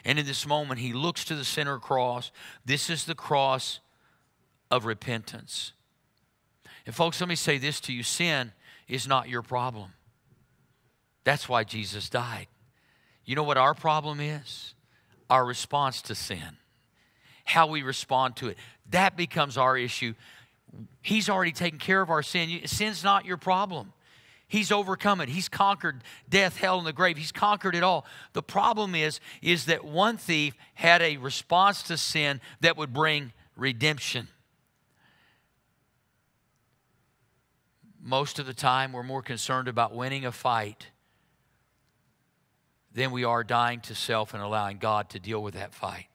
And 0.06 0.18
in 0.18 0.24
this 0.24 0.46
moment, 0.46 0.80
he 0.80 0.94
looks 0.94 1.26
to 1.26 1.34
the 1.34 1.44
center 1.44 1.78
cross. 1.78 2.32
This 2.64 2.88
is 2.88 3.04
the 3.04 3.14
cross 3.14 3.80
of 4.70 4.86
repentance. 4.86 5.72
And, 6.86 6.94
folks, 6.94 7.20
let 7.20 7.28
me 7.28 7.36
say 7.36 7.58
this 7.58 7.78
to 7.80 7.92
you 7.92 8.02
sin 8.02 8.52
is 8.88 9.06
not 9.06 9.28
your 9.28 9.42
problem. 9.42 9.92
That's 11.24 11.46
why 11.46 11.64
Jesus 11.64 12.08
died. 12.08 12.46
You 13.26 13.34
know 13.34 13.42
what 13.42 13.58
our 13.58 13.74
problem 13.74 14.20
is? 14.20 14.74
Our 15.28 15.44
response 15.44 16.00
to 16.02 16.14
sin, 16.14 16.56
how 17.44 17.66
we 17.66 17.82
respond 17.82 18.36
to 18.36 18.48
it. 18.48 18.56
That 18.90 19.16
becomes 19.16 19.58
our 19.58 19.76
issue. 19.76 20.14
He's 21.02 21.28
already 21.28 21.50
taken 21.50 21.80
care 21.80 22.00
of 22.00 22.08
our 22.08 22.22
sin. 22.22 22.60
Sin's 22.66 23.02
not 23.02 23.24
your 23.24 23.36
problem. 23.36 23.92
He's 24.46 24.70
overcome 24.70 25.20
it. 25.20 25.28
He's 25.28 25.48
conquered 25.48 26.04
death, 26.28 26.56
hell, 26.58 26.78
and 26.78 26.86
the 26.86 26.92
grave. 26.92 27.16
He's 27.16 27.32
conquered 27.32 27.74
it 27.74 27.82
all. 27.82 28.06
The 28.32 28.44
problem 28.44 28.94
is, 28.94 29.18
is 29.42 29.64
that 29.64 29.84
one 29.84 30.16
thief 30.16 30.54
had 30.74 31.02
a 31.02 31.16
response 31.16 31.82
to 31.84 31.96
sin 31.96 32.40
that 32.60 32.76
would 32.76 32.92
bring 32.92 33.32
redemption. 33.56 34.28
Most 38.00 38.38
of 38.38 38.46
the 38.46 38.54
time, 38.54 38.92
we're 38.92 39.02
more 39.02 39.22
concerned 39.22 39.66
about 39.66 39.92
winning 39.92 40.24
a 40.24 40.30
fight 40.30 40.86
than 42.96 43.10
we 43.10 43.24
are 43.24 43.44
dying 43.44 43.78
to 43.78 43.94
self 43.94 44.32
and 44.32 44.42
allowing 44.42 44.78
God 44.78 45.10
to 45.10 45.20
deal 45.20 45.42
with 45.42 45.52
that 45.52 45.74
fight. 45.74 46.06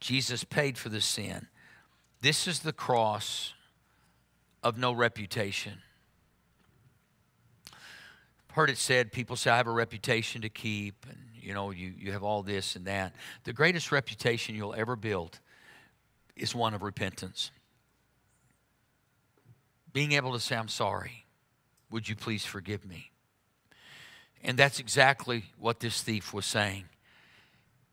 Jesus 0.00 0.44
paid 0.44 0.78
for 0.78 0.88
the 0.88 1.02
sin. 1.02 1.46
This 2.22 2.48
is 2.48 2.60
the 2.60 2.72
cross 2.72 3.52
of 4.62 4.78
no 4.78 4.92
reputation. 4.92 5.74
Heard 8.52 8.70
it 8.70 8.78
said, 8.78 9.12
people 9.12 9.36
say, 9.36 9.50
I 9.50 9.58
have 9.58 9.66
a 9.66 9.72
reputation 9.72 10.40
to 10.40 10.48
keep, 10.48 11.04
and 11.06 11.18
you 11.34 11.52
know, 11.52 11.70
you, 11.70 11.92
you 11.98 12.12
have 12.12 12.22
all 12.22 12.42
this 12.42 12.76
and 12.76 12.86
that. 12.86 13.14
The 13.44 13.52
greatest 13.52 13.92
reputation 13.92 14.54
you'll 14.54 14.74
ever 14.74 14.96
build 14.96 15.38
is 16.34 16.54
one 16.54 16.72
of 16.72 16.82
repentance. 16.82 17.50
Being 19.92 20.12
able 20.12 20.32
to 20.32 20.40
say, 20.40 20.56
I'm 20.56 20.68
sorry. 20.68 21.26
Would 21.90 22.08
you 22.08 22.16
please 22.16 22.46
forgive 22.46 22.86
me? 22.86 23.10
And 24.42 24.58
that's 24.58 24.78
exactly 24.78 25.44
what 25.58 25.80
this 25.80 26.02
thief 26.02 26.32
was 26.32 26.46
saying. 26.46 26.84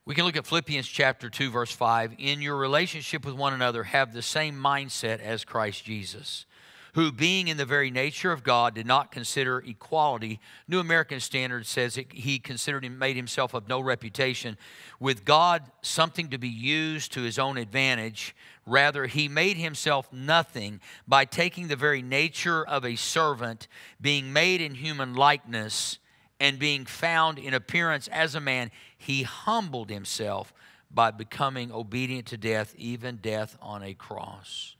We 0.05 0.15
can 0.15 0.25
look 0.25 0.35
at 0.35 0.45
Philippians 0.45 0.87
chapter 0.87 1.29
2, 1.29 1.49
verse 1.49 1.71
5. 1.71 2.15
In 2.17 2.41
your 2.41 2.57
relationship 2.57 3.25
with 3.25 3.35
one 3.35 3.53
another, 3.53 3.83
have 3.83 4.11
the 4.11 4.21
same 4.21 4.55
mindset 4.55 5.21
as 5.21 5.45
Christ 5.45 5.85
Jesus, 5.85 6.45
who, 6.93 7.09
being 7.09 7.47
in 7.47 7.55
the 7.55 7.63
very 7.63 7.89
nature 7.89 8.33
of 8.33 8.43
God, 8.43 8.75
did 8.75 8.85
not 8.85 9.13
consider 9.13 9.59
equality. 9.59 10.41
New 10.67 10.81
American 10.81 11.21
Standard 11.21 11.65
says 11.65 11.97
it, 11.97 12.11
he 12.11 12.37
considered 12.37 12.83
and 12.83 12.99
made 12.99 13.15
himself 13.15 13.53
of 13.53 13.69
no 13.69 13.79
reputation. 13.79 14.57
With 14.99 15.23
God, 15.23 15.63
something 15.81 16.27
to 16.31 16.37
be 16.37 16.49
used 16.49 17.13
to 17.13 17.21
his 17.21 17.39
own 17.39 17.57
advantage. 17.57 18.35
Rather, 18.65 19.07
he 19.07 19.29
made 19.29 19.55
himself 19.55 20.11
nothing 20.11 20.81
by 21.07 21.23
taking 21.23 21.69
the 21.69 21.77
very 21.77 22.01
nature 22.01 22.67
of 22.67 22.83
a 22.83 22.97
servant, 22.97 23.69
being 24.01 24.33
made 24.33 24.59
in 24.59 24.75
human 24.75 25.13
likeness 25.13 25.97
and 26.43 26.59
being 26.59 26.85
found 26.85 27.39
in 27.39 27.53
appearance 27.53 28.09
as 28.09 28.35
a 28.35 28.41
man, 28.41 28.69
he 28.97 29.23
humbled 29.23 29.89
himself 29.89 30.53
by 30.91 31.09
becoming 31.09 31.71
obedient 31.71 32.27
to 32.27 32.35
death, 32.35 32.75
even 32.77 33.15
death 33.15 33.57
on 33.61 33.81
a 33.81 33.93
cross. 33.93 34.75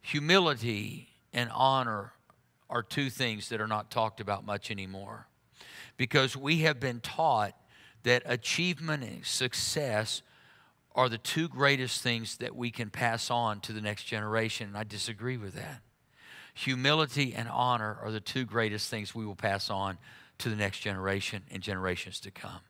Humility 0.00 1.10
and 1.34 1.50
honor 1.52 2.14
are 2.70 2.82
two 2.82 3.10
things 3.10 3.50
that 3.50 3.60
are 3.60 3.68
not 3.68 3.90
talked 3.90 4.18
about 4.18 4.46
much 4.46 4.70
anymore 4.70 5.28
because 5.98 6.34
we 6.34 6.60
have 6.60 6.80
been 6.80 7.00
taught 7.00 7.54
that 8.02 8.22
achievement 8.24 9.04
and 9.04 9.26
success 9.26 10.22
are 10.94 11.10
the 11.10 11.18
two 11.18 11.48
greatest 11.48 12.00
things 12.00 12.38
that 12.38 12.56
we 12.56 12.70
can 12.70 12.88
pass 12.88 13.30
on 13.30 13.60
to 13.60 13.74
the 13.74 13.82
next 13.82 14.04
generation. 14.04 14.68
And 14.68 14.76
I 14.78 14.84
disagree 14.84 15.36
with 15.36 15.52
that. 15.52 15.82
Humility 16.54 17.34
and 17.34 17.48
honor 17.48 17.98
are 18.02 18.10
the 18.10 18.20
two 18.20 18.44
greatest 18.44 18.88
things 18.88 19.14
we 19.14 19.26
will 19.26 19.34
pass 19.34 19.70
on 19.70 19.98
to 20.38 20.48
the 20.48 20.56
next 20.56 20.80
generation 20.80 21.42
and 21.50 21.62
generations 21.62 22.20
to 22.20 22.30
come. 22.30 22.60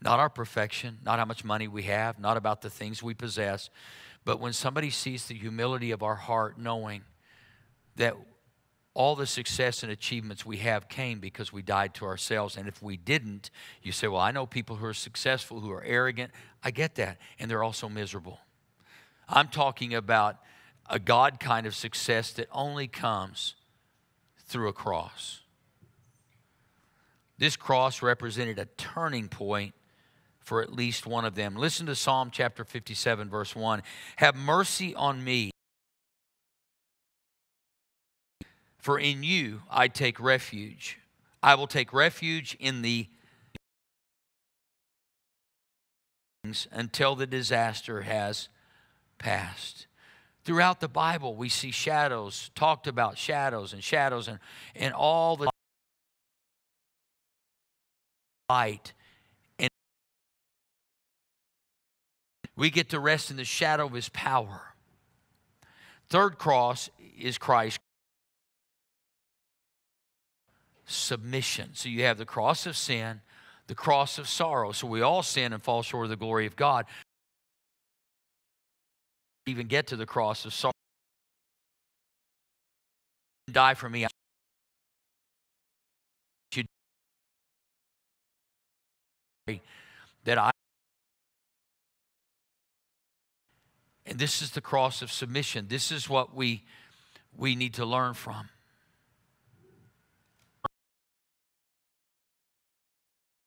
Not 0.00 0.18
our 0.18 0.30
perfection, 0.30 0.98
not 1.04 1.18
how 1.18 1.26
much 1.26 1.44
money 1.44 1.68
we 1.68 1.82
have, 1.84 2.18
not 2.18 2.36
about 2.36 2.62
the 2.62 2.70
things 2.70 3.02
we 3.02 3.14
possess, 3.14 3.68
but 4.24 4.40
when 4.40 4.52
somebody 4.52 4.90
sees 4.90 5.26
the 5.26 5.34
humility 5.34 5.90
of 5.90 6.02
our 6.02 6.14
heart, 6.16 6.58
knowing 6.58 7.02
that 7.96 8.16
all 8.96 9.14
the 9.14 9.26
success 9.26 9.82
and 9.82 9.92
achievements 9.92 10.46
we 10.46 10.56
have 10.56 10.88
came 10.88 11.20
because 11.20 11.52
we 11.52 11.60
died 11.60 11.92
to 11.94 12.06
ourselves. 12.06 12.56
And 12.56 12.66
if 12.66 12.82
we 12.82 12.96
didn't, 12.96 13.50
you 13.82 13.92
say, 13.92 14.08
Well, 14.08 14.20
I 14.20 14.30
know 14.30 14.46
people 14.46 14.76
who 14.76 14.86
are 14.86 14.94
successful, 14.94 15.60
who 15.60 15.70
are 15.70 15.84
arrogant. 15.84 16.32
I 16.64 16.70
get 16.70 16.94
that. 16.94 17.18
And 17.38 17.50
they're 17.50 17.62
also 17.62 17.90
miserable. 17.90 18.40
I'm 19.28 19.48
talking 19.48 19.94
about 19.94 20.38
a 20.88 20.98
God 20.98 21.40
kind 21.40 21.66
of 21.66 21.74
success 21.74 22.32
that 22.32 22.48
only 22.52 22.86
comes 22.86 23.54
through 24.38 24.68
a 24.68 24.72
cross. 24.72 25.40
This 27.38 27.56
cross 27.56 28.02
represented 28.02 28.58
a 28.58 28.64
turning 28.64 29.28
point 29.28 29.74
for 30.38 30.62
at 30.62 30.72
least 30.72 31.06
one 31.06 31.24
of 31.24 31.34
them. 31.34 31.56
Listen 31.56 31.86
to 31.86 31.94
Psalm 31.94 32.30
chapter 32.30 32.64
57, 32.64 33.28
verse 33.28 33.56
1. 33.56 33.82
Have 34.16 34.36
mercy 34.36 34.94
on 34.94 35.22
me, 35.22 35.50
for 38.78 38.98
in 38.98 39.24
you 39.24 39.62
I 39.68 39.88
take 39.88 40.20
refuge. 40.20 40.98
I 41.42 41.56
will 41.56 41.66
take 41.66 41.92
refuge 41.92 42.56
in 42.60 42.82
the 42.82 43.08
until 46.70 47.16
the 47.16 47.26
disaster 47.26 48.02
has 48.02 48.48
passed. 49.18 49.88
Throughout 50.46 50.78
the 50.78 50.86
Bible, 50.86 51.34
we 51.34 51.48
see 51.48 51.72
shadows, 51.72 52.52
talked 52.54 52.86
about 52.86 53.18
shadows 53.18 53.72
and 53.72 53.82
shadows 53.82 54.28
and, 54.28 54.38
and 54.76 54.94
all 54.94 55.34
the 55.34 55.50
light. 58.48 58.92
And 59.58 59.68
we 62.54 62.70
get 62.70 62.90
to 62.90 63.00
rest 63.00 63.32
in 63.32 63.36
the 63.36 63.44
shadow 63.44 63.86
of 63.86 63.92
his 63.92 64.08
power. 64.10 64.60
Third 66.08 66.38
cross 66.38 66.90
is 67.18 67.38
Christ. 67.38 67.80
Submission. 70.86 71.70
So 71.72 71.88
you 71.88 72.04
have 72.04 72.18
the 72.18 72.24
cross 72.24 72.66
of 72.66 72.76
sin, 72.76 73.20
the 73.66 73.74
cross 73.74 74.16
of 74.16 74.28
sorrow. 74.28 74.70
So 74.70 74.86
we 74.86 75.00
all 75.02 75.24
sin 75.24 75.52
and 75.52 75.60
fall 75.60 75.82
short 75.82 76.04
of 76.04 76.10
the 76.10 76.16
glory 76.16 76.46
of 76.46 76.54
God. 76.54 76.86
Even 79.46 79.66
get 79.66 79.86
to 79.88 79.96
the 79.96 80.06
cross 80.06 80.44
of 80.44 80.52
sorrow. 80.52 80.72
Die 83.50 83.74
for 83.74 83.88
me. 83.88 84.06
That 90.24 90.38
I 90.38 90.50
And 94.06 94.18
this 94.18 94.40
is 94.40 94.52
the 94.52 94.60
cross 94.60 95.02
of 95.02 95.10
submission. 95.10 95.66
This 95.68 95.90
is 95.90 96.08
what 96.08 96.34
we, 96.34 96.62
we 97.36 97.56
need 97.56 97.74
to 97.74 97.84
learn 97.84 98.14
from. 98.14 98.48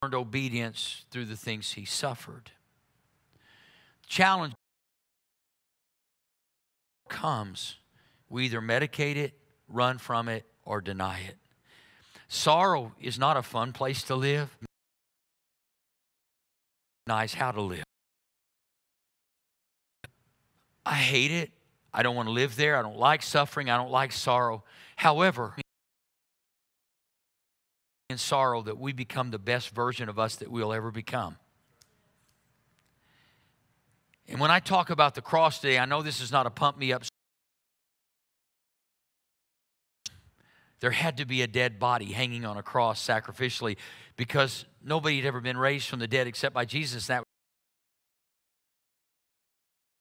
Learned 0.02 0.16
obedience 0.16 1.06
through 1.12 1.26
the 1.26 1.38
things 1.38 1.72
he 1.72 1.86
suffered. 1.86 2.52
Challenge 4.06 4.54
comes, 7.10 7.76
we 8.30 8.46
either 8.46 8.62
medicate 8.62 9.16
it, 9.16 9.34
run 9.68 9.98
from 9.98 10.30
it, 10.30 10.46
or 10.64 10.82
deny 10.82 11.20
it. 11.20 11.38
Sorrow 12.28 12.94
is 13.02 13.18
not 13.18 13.38
a 13.38 13.42
fun 13.42 13.74
place 13.74 14.04
to 14.04 14.16
live. 14.16 14.56
Nice 17.08 17.34
how 17.34 17.52
to 17.52 17.62
live. 17.62 17.84
I 20.86 20.96
hate 20.96 21.32
it. 21.32 21.52
I 21.92 22.04
don't 22.04 22.16
want 22.16 22.28
to 22.28 22.34
live 22.34 22.56
there. 22.56 22.78
I 22.78 22.84
don't 22.84 22.98
like 22.98 23.24
suffering. 23.24 23.70
I 23.70 23.78
don't 23.78 23.92
like 23.92 24.12
sorrow. 24.12 24.64
However, 24.96 25.56
in 28.10 28.18
sorrow 28.18 28.62
that 28.62 28.78
we 28.78 28.94
become 28.94 29.32
the 29.32 29.40
best 29.40 29.70
version 29.70 30.10
of 30.10 30.20
us 30.20 30.36
that 30.38 30.52
we'll 30.52 30.74
ever 30.74 30.92
become. 30.92 31.38
And 34.30 34.40
when 34.40 34.52
I 34.52 34.60
talk 34.60 34.92
about 34.92 35.16
the 35.16 35.22
cross 35.22 35.60
today, 35.60 35.80
I 35.80 35.86
know 35.86 36.04
this 36.04 36.22
is 36.22 36.32
not 36.32 36.46
a 36.46 36.52
pump 36.52 36.78
me 36.78 36.94
up. 36.94 37.04
There 40.82 40.92
had 40.92 41.18
to 41.18 41.26
be 41.26 41.42
a 41.42 41.48
dead 41.48 41.80
body 41.80 42.06
hanging 42.06 42.46
on 42.46 42.56
a 42.56 42.64
cross 42.64 43.06
sacrificially 43.06 43.76
because 44.16 44.66
nobody 44.84 45.18
had 45.18 45.26
ever 45.26 45.42
been 45.42 45.58
raised 45.58 45.90
from 45.90 46.00
the 46.00 46.08
dead 46.08 46.28
except 46.28 46.54
by 46.54 46.64
Jesus. 46.64 47.08
That 47.08 47.24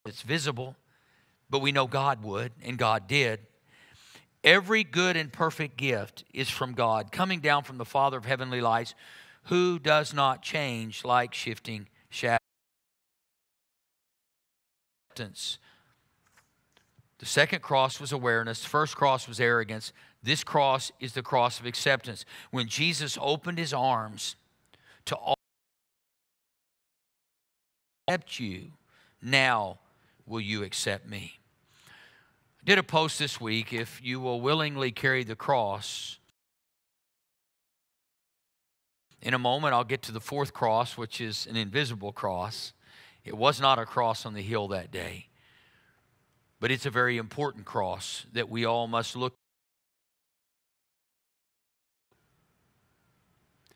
it's 0.04 0.22
visible, 0.22 0.76
but 1.48 1.60
we 1.60 1.72
know 1.72 1.86
God 1.86 2.22
would, 2.22 2.52
and 2.62 2.78
God 2.78 3.08
did. 3.08 3.40
Every 4.44 4.84
good 4.84 5.16
and 5.16 5.32
perfect 5.32 5.76
gift 5.76 6.24
is 6.32 6.48
from 6.48 6.74
God, 6.74 7.10
coming 7.10 7.40
down 7.40 7.64
from 7.64 7.78
the 7.78 7.84
Father 7.84 8.18
of 8.18 8.24
heavenly 8.24 8.60
lights, 8.60 8.94
who 9.44 9.78
does 9.78 10.14
not 10.14 10.42
change 10.42 11.04
like 11.04 11.34
shifting 11.34 11.88
shadows. 12.08 12.47
The 17.18 17.26
second 17.26 17.62
cross 17.62 18.00
was 18.00 18.12
awareness. 18.12 18.62
The 18.62 18.68
first 18.68 18.96
cross 18.96 19.26
was 19.26 19.40
arrogance. 19.40 19.92
This 20.22 20.44
cross 20.44 20.92
is 21.00 21.12
the 21.12 21.22
cross 21.22 21.58
of 21.60 21.66
acceptance. 21.66 22.24
When 22.50 22.68
Jesus 22.68 23.18
opened 23.20 23.58
his 23.58 23.72
arms 23.72 24.36
to 25.06 25.16
all 25.16 25.34
accept 28.06 28.38
you, 28.40 28.72
now 29.20 29.78
will 30.26 30.40
you 30.40 30.62
accept 30.62 31.08
me? 31.08 31.38
I 31.88 32.64
did 32.64 32.78
a 32.78 32.82
post 32.82 33.18
this 33.18 33.40
week 33.40 33.72
if 33.72 34.00
you 34.02 34.20
will 34.20 34.40
willingly 34.40 34.90
carry 34.90 35.24
the 35.24 35.36
cross. 35.36 36.18
In 39.20 39.34
a 39.34 39.38
moment, 39.38 39.74
I'll 39.74 39.84
get 39.84 40.02
to 40.02 40.12
the 40.12 40.20
fourth 40.20 40.52
cross, 40.52 40.96
which 40.96 41.20
is 41.20 41.46
an 41.46 41.56
invisible 41.56 42.12
cross. 42.12 42.72
It 43.28 43.36
was 43.36 43.60
not 43.60 43.78
a 43.78 43.84
cross 43.84 44.24
on 44.24 44.32
the 44.32 44.40
hill 44.40 44.68
that 44.68 44.90
day, 44.90 45.26
but 46.60 46.70
it's 46.70 46.86
a 46.86 46.90
very 46.90 47.18
important 47.18 47.66
cross 47.66 48.24
that 48.32 48.48
we 48.48 48.64
all 48.64 48.86
must 48.86 49.16
look. 49.16 49.34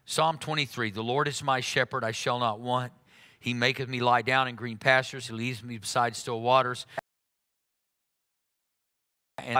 Psalm 0.07 0.39
23 0.39 0.91
The 0.91 1.03
Lord 1.03 1.29
is 1.29 1.43
my 1.43 1.61
shepherd, 1.61 2.03
I 2.03 2.13
shall 2.13 2.39
not 2.39 2.61
want. 2.61 2.95
He 3.41 3.53
maketh 3.53 3.91
me 3.91 4.01
lie 4.01 4.23
down 4.23 4.49
in 4.49 4.55
green 4.55 4.79
pastures. 4.79 5.27
He 5.27 5.35
leads 5.35 5.63
me 5.63 5.77
beside 5.77 6.17
still 6.17 6.41
waters. 6.41 6.87
And 9.37 9.59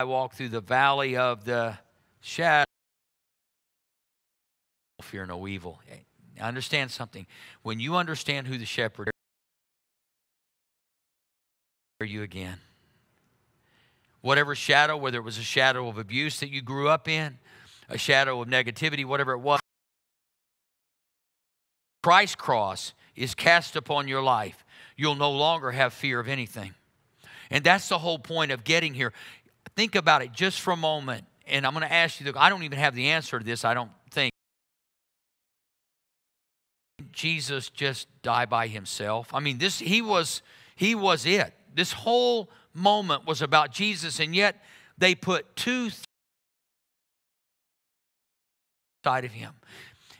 I 0.00 0.04
walk 0.04 0.32
through 0.32 0.48
the 0.48 0.62
valley 0.62 1.18
of 1.18 1.44
the 1.44 1.76
shadow. 2.22 2.64
Fear 5.02 5.26
no 5.26 5.46
evil. 5.46 5.78
Understand 6.40 6.90
something. 6.90 7.26
When 7.62 7.80
you 7.80 7.96
understand 7.96 8.46
who 8.46 8.58
the 8.58 8.66
shepherd 8.66 9.08
is, 9.08 9.12
you 12.04 12.22
again. 12.22 12.58
Whatever 14.20 14.54
shadow, 14.54 14.96
whether 14.96 15.18
it 15.18 15.22
was 15.22 15.38
a 15.38 15.42
shadow 15.42 15.88
of 15.88 15.98
abuse 15.98 16.40
that 16.40 16.50
you 16.50 16.62
grew 16.62 16.88
up 16.88 17.08
in, 17.08 17.38
a 17.88 17.98
shadow 17.98 18.40
of 18.40 18.48
negativity, 18.48 19.04
whatever 19.04 19.32
it 19.32 19.38
was, 19.38 19.60
Christ's 22.02 22.36
cross 22.36 22.94
is 23.14 23.34
cast 23.34 23.76
upon 23.76 24.08
your 24.08 24.22
life, 24.22 24.64
you'll 24.96 25.14
no 25.14 25.30
longer 25.30 25.70
have 25.70 25.92
fear 25.92 26.18
of 26.18 26.28
anything. 26.28 26.74
And 27.50 27.62
that's 27.62 27.88
the 27.88 27.98
whole 27.98 28.18
point 28.18 28.50
of 28.50 28.64
getting 28.64 28.94
here. 28.94 29.12
Think 29.76 29.94
about 29.94 30.22
it 30.22 30.32
just 30.32 30.60
for 30.60 30.72
a 30.72 30.76
moment. 30.76 31.24
And 31.46 31.66
I'm 31.66 31.74
going 31.74 31.86
to 31.86 31.92
ask 31.92 32.20
you, 32.20 32.32
I 32.36 32.48
don't 32.48 32.62
even 32.62 32.78
have 32.78 32.94
the 32.94 33.10
answer 33.10 33.38
to 33.38 33.44
this, 33.44 33.64
I 33.64 33.74
don't 33.74 33.90
Jesus 37.12 37.68
just 37.70 38.06
die 38.22 38.46
by 38.46 38.66
himself. 38.68 39.28
I 39.34 39.40
mean, 39.40 39.58
this 39.58 39.78
he 39.78 40.02
was 40.02 40.42
he 40.76 40.94
was 40.94 41.26
it. 41.26 41.54
This 41.74 41.92
whole 41.92 42.50
moment 42.74 43.26
was 43.26 43.42
about 43.42 43.72
Jesus, 43.72 44.20
and 44.20 44.34
yet 44.34 44.62
they 44.98 45.14
put 45.14 45.56
two 45.56 45.90
side 49.04 49.24
of 49.24 49.32
him. 49.32 49.52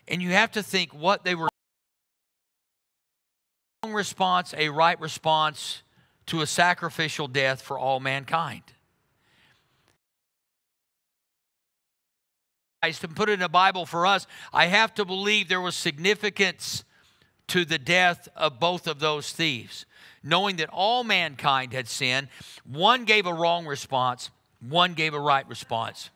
And 0.09 0.21
you 0.21 0.31
have 0.31 0.51
to 0.53 0.63
think 0.63 0.93
what 0.93 1.25
they 1.25 1.35
were 1.35 1.49
response, 3.85 4.55
a 4.57 4.69
right 4.69 5.01
response 5.01 5.83
to 6.27 6.41
a 6.41 6.47
sacrificial 6.47 7.29
death 7.29 7.63
for 7.63 7.79
all 7.79 8.01
mankind. 8.01 8.63
To 12.83 13.07
put 13.07 13.29
it 13.29 13.35
in 13.35 13.41
the 13.41 13.49
Bible 13.49 13.87
for 13.87 14.07
us, 14.07 14.27
I 14.53 14.67
have 14.67 14.93
to 14.95 15.05
believe 15.05 15.49
there 15.49 15.61
was 15.61 15.77
significance 15.77 16.83
to 17.47 17.65
the 17.65 17.79
death 17.79 18.29
of 18.35 18.59
both 18.59 18.89
of 18.89 18.99
those 18.99 19.31
thieves. 19.31 19.87
Knowing 20.25 20.57
that 20.57 20.69
all 20.69 21.05
mankind 21.05 21.73
had 21.73 21.87
sinned, 21.87 22.27
one 22.65 23.05
gave 23.05 23.25
a 23.25 23.33
wrong 23.33 23.67
response, 23.67 24.31
one 24.69 24.95
gave 24.95 25.15
a 25.15 25.21
right 25.21 25.49
response. 25.49 26.11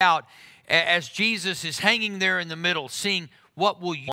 Out 0.00 0.24
as 0.68 1.08
Jesus 1.08 1.64
is 1.64 1.80
hanging 1.80 2.20
there 2.20 2.38
in 2.38 2.46
the 2.46 2.56
middle, 2.56 2.88
seeing 2.88 3.28
what 3.54 3.80
will 3.80 3.96
you 3.96 4.10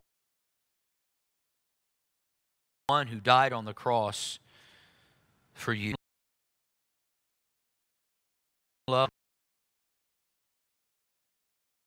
one 2.88 3.08
who 3.08 3.20
died 3.20 3.54
on 3.54 3.66
the 3.66 3.74
cross 3.74 4.40
for 5.54 5.72
you? 5.72 5.94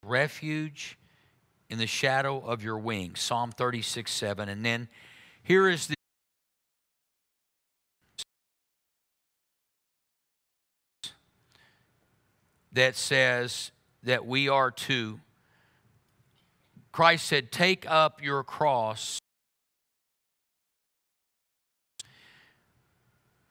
Refuge 0.06 0.98
in 1.68 1.78
the 1.78 1.86
shadow 1.86 2.38
of 2.38 2.62
your 2.62 2.78
wings. 2.78 3.20
Psalm 3.20 3.50
36 3.52 4.10
7. 4.10 4.48
And 4.48 4.64
then 4.64 4.88
here 5.42 5.68
is 5.68 5.88
the 5.88 5.94
that 12.72 12.96
says 12.96 13.70
that 14.02 14.26
we 14.26 14.48
are 14.48 14.70
to 14.70 15.20
Christ 16.94 17.26
said, 17.26 17.50
Take 17.50 17.90
up 17.90 18.22
your 18.22 18.44
cross. 18.44 19.18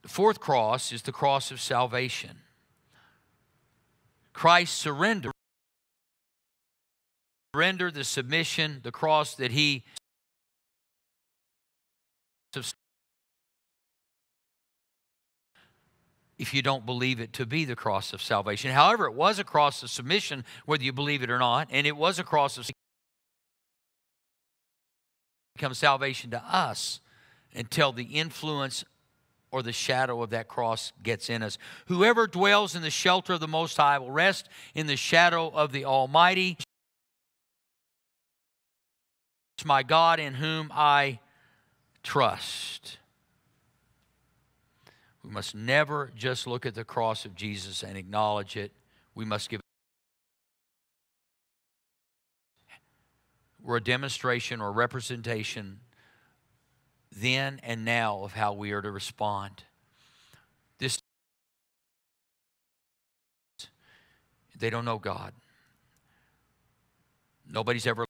The 0.02 0.08
fourth 0.08 0.40
cross 0.40 0.94
is 0.94 1.02
the 1.02 1.12
cross 1.12 1.52
of 1.52 1.60
salvation. 1.60 2.38
Christ 4.32 4.76
surrendered. 4.76 5.33
Surrender 7.54 7.92
the 7.92 8.04
submission, 8.04 8.80
the 8.84 8.92
cross 8.92 9.36
that 9.36 9.52
he 9.52 9.84
if 16.38 16.54
you 16.54 16.62
don't 16.62 16.86
believe 16.86 17.20
it 17.20 17.32
to 17.34 17.46
be 17.46 17.66
the 17.66 17.76
cross 17.76 18.12
of 18.12 18.22
salvation. 18.22 18.72
However, 18.72 19.06
it 19.06 19.14
was 19.14 19.40
a 19.40 19.44
cross 19.44 19.82
of 19.82 19.90
submission, 19.90 20.44
whether 20.66 20.84
you 20.84 20.92
believe 20.92 21.24
it 21.24 21.30
or 21.30 21.40
not, 21.40 21.68
and 21.72 21.88
it 21.88 21.96
was 21.96 22.20
a 22.20 22.24
cross 22.24 22.58
of 22.58 22.70
become 25.56 25.74
salvation 25.74 26.32
to 26.32 26.44
us 26.44 27.00
until 27.54 27.92
the 27.92 28.04
influence 28.04 28.84
or 29.52 29.62
the 29.62 29.72
shadow 29.72 30.22
of 30.24 30.32
that 30.32 30.48
cross 30.48 30.92
gets 31.04 31.30
in 31.30 31.44
us. 31.44 31.58
Whoever 31.86 32.26
dwells 32.26 32.76
in 32.76 32.82
the 32.82 32.90
shelter 32.90 33.34
of 33.34 33.40
the 33.40 33.48
Most 33.48 33.78
High 33.78 34.00
will 34.00 34.12
rest 34.12 34.50
in 34.74 34.88
the 34.88 34.98
shadow 34.98 35.50
of 35.50 35.72
the 35.72 35.86
Almighty. 35.86 36.58
It's 39.56 39.66
my 39.66 39.84
God 39.84 40.20
in 40.20 40.36
whom 40.36 40.72
I 40.74 41.20
trust. 42.02 42.98
We 45.24 45.30
must 45.30 45.56
never 45.56 46.12
just 46.16 46.48
look 46.48 46.66
at 46.66 46.76
the 46.76 46.84
cross 46.84 47.26
of 47.26 47.36
Jesus 47.36 47.84
and 47.84 47.98
acknowledge 47.98 48.58
it. 48.58 48.72
We 49.16 49.26
must 49.26 49.50
give 49.50 49.62
we're 53.62 53.78
a 53.78 53.82
demonstration 53.82 54.60
or 54.60 54.74
representation 54.74 55.80
then 57.16 57.62
and 57.64 57.86
now 57.86 58.24
of 58.24 58.34
how 58.34 58.54
we 58.54 58.72
are 58.72 58.82
to 58.82 58.92
respond. 58.92 59.64
This 60.80 61.00
they 64.58 64.70
don't 64.70 64.86
know 64.86 64.98
God. 64.98 65.34
Nobody's 67.50 67.88
ever 67.88 68.06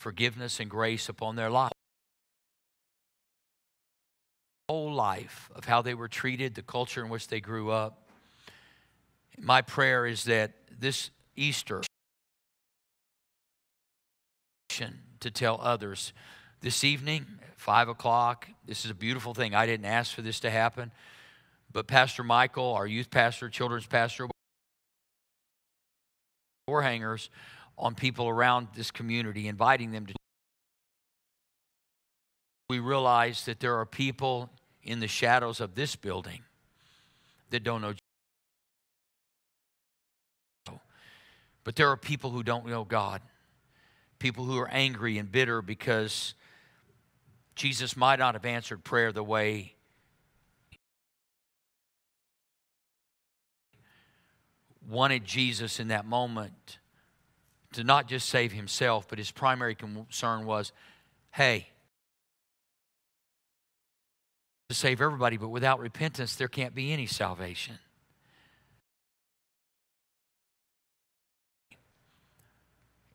forgiveness 0.00 0.60
and 0.60 0.70
grace 0.70 1.10
upon 1.10 1.36
their 1.36 1.50
life. 1.50 1.72
Whole 4.68 4.92
life 4.92 5.50
of 5.54 5.66
how 5.66 5.82
they 5.82 5.94
were 5.94 6.08
treated, 6.08 6.54
the 6.54 6.62
culture 6.62 7.04
in 7.04 7.10
which 7.10 7.28
they 7.28 7.38
grew 7.40 7.70
up. 7.70 8.08
My 9.38 9.60
prayer 9.60 10.06
is 10.06 10.24
that 10.24 10.52
this 10.80 11.10
Easter 11.36 11.82
to 15.20 15.30
tell 15.30 15.60
others. 15.60 16.14
This 16.62 16.82
evening, 16.82 17.26
five 17.56 17.88
o'clock, 17.88 18.48
this 18.64 18.86
is 18.86 18.90
a 18.90 18.94
beautiful 18.94 19.34
thing. 19.34 19.54
I 19.54 19.66
didn't 19.66 19.84
ask 19.84 20.14
for 20.14 20.22
this 20.22 20.40
to 20.40 20.50
happen, 20.50 20.92
but 21.70 21.86
Pastor 21.86 22.24
Michael, 22.24 22.72
our 22.72 22.86
youth 22.86 23.10
pastor, 23.10 23.50
children's 23.50 23.86
pastor, 23.86 24.28
door 26.66 26.80
hangers 26.80 27.28
on 27.78 27.94
people 27.94 28.28
around 28.28 28.68
this 28.74 28.90
community, 28.90 29.48
inviting 29.48 29.92
them 29.92 30.06
to. 30.06 30.14
We 32.68 32.78
realize 32.78 33.44
that 33.46 33.60
there 33.60 33.78
are 33.78 33.86
people 33.86 34.50
in 34.82 35.00
the 35.00 35.08
shadows 35.08 35.60
of 35.60 35.74
this 35.74 35.96
building 35.96 36.42
that 37.50 37.64
don't 37.64 37.82
know. 37.82 37.94
But 41.64 41.76
there 41.76 41.88
are 41.88 41.96
people 41.96 42.30
who 42.30 42.42
don't 42.42 42.66
know 42.66 42.84
God 42.84 43.20
people 44.20 44.44
who 44.44 44.58
are 44.58 44.68
angry 44.68 45.18
and 45.18 45.32
bitter 45.32 45.62
because 45.62 46.34
Jesus 47.56 47.96
might 47.96 48.20
not 48.20 48.34
have 48.34 48.44
answered 48.44 48.84
prayer 48.84 49.10
the 49.10 49.24
way 49.24 49.74
wanted 54.88 55.24
Jesus 55.24 55.80
in 55.80 55.88
that 55.88 56.04
moment 56.04 56.78
to 57.72 57.84
not 57.84 58.08
just 58.08 58.28
save 58.28 58.52
himself, 58.52 59.06
but 59.08 59.18
his 59.18 59.30
primary 59.30 59.74
concern 59.74 60.44
was 60.44 60.72
hey, 61.32 61.68
to 64.68 64.74
save 64.74 65.00
everybody, 65.00 65.36
but 65.36 65.48
without 65.48 65.78
repentance, 65.78 66.34
there 66.34 66.48
can't 66.48 66.74
be 66.74 66.92
any 66.92 67.06
salvation. 67.06 67.78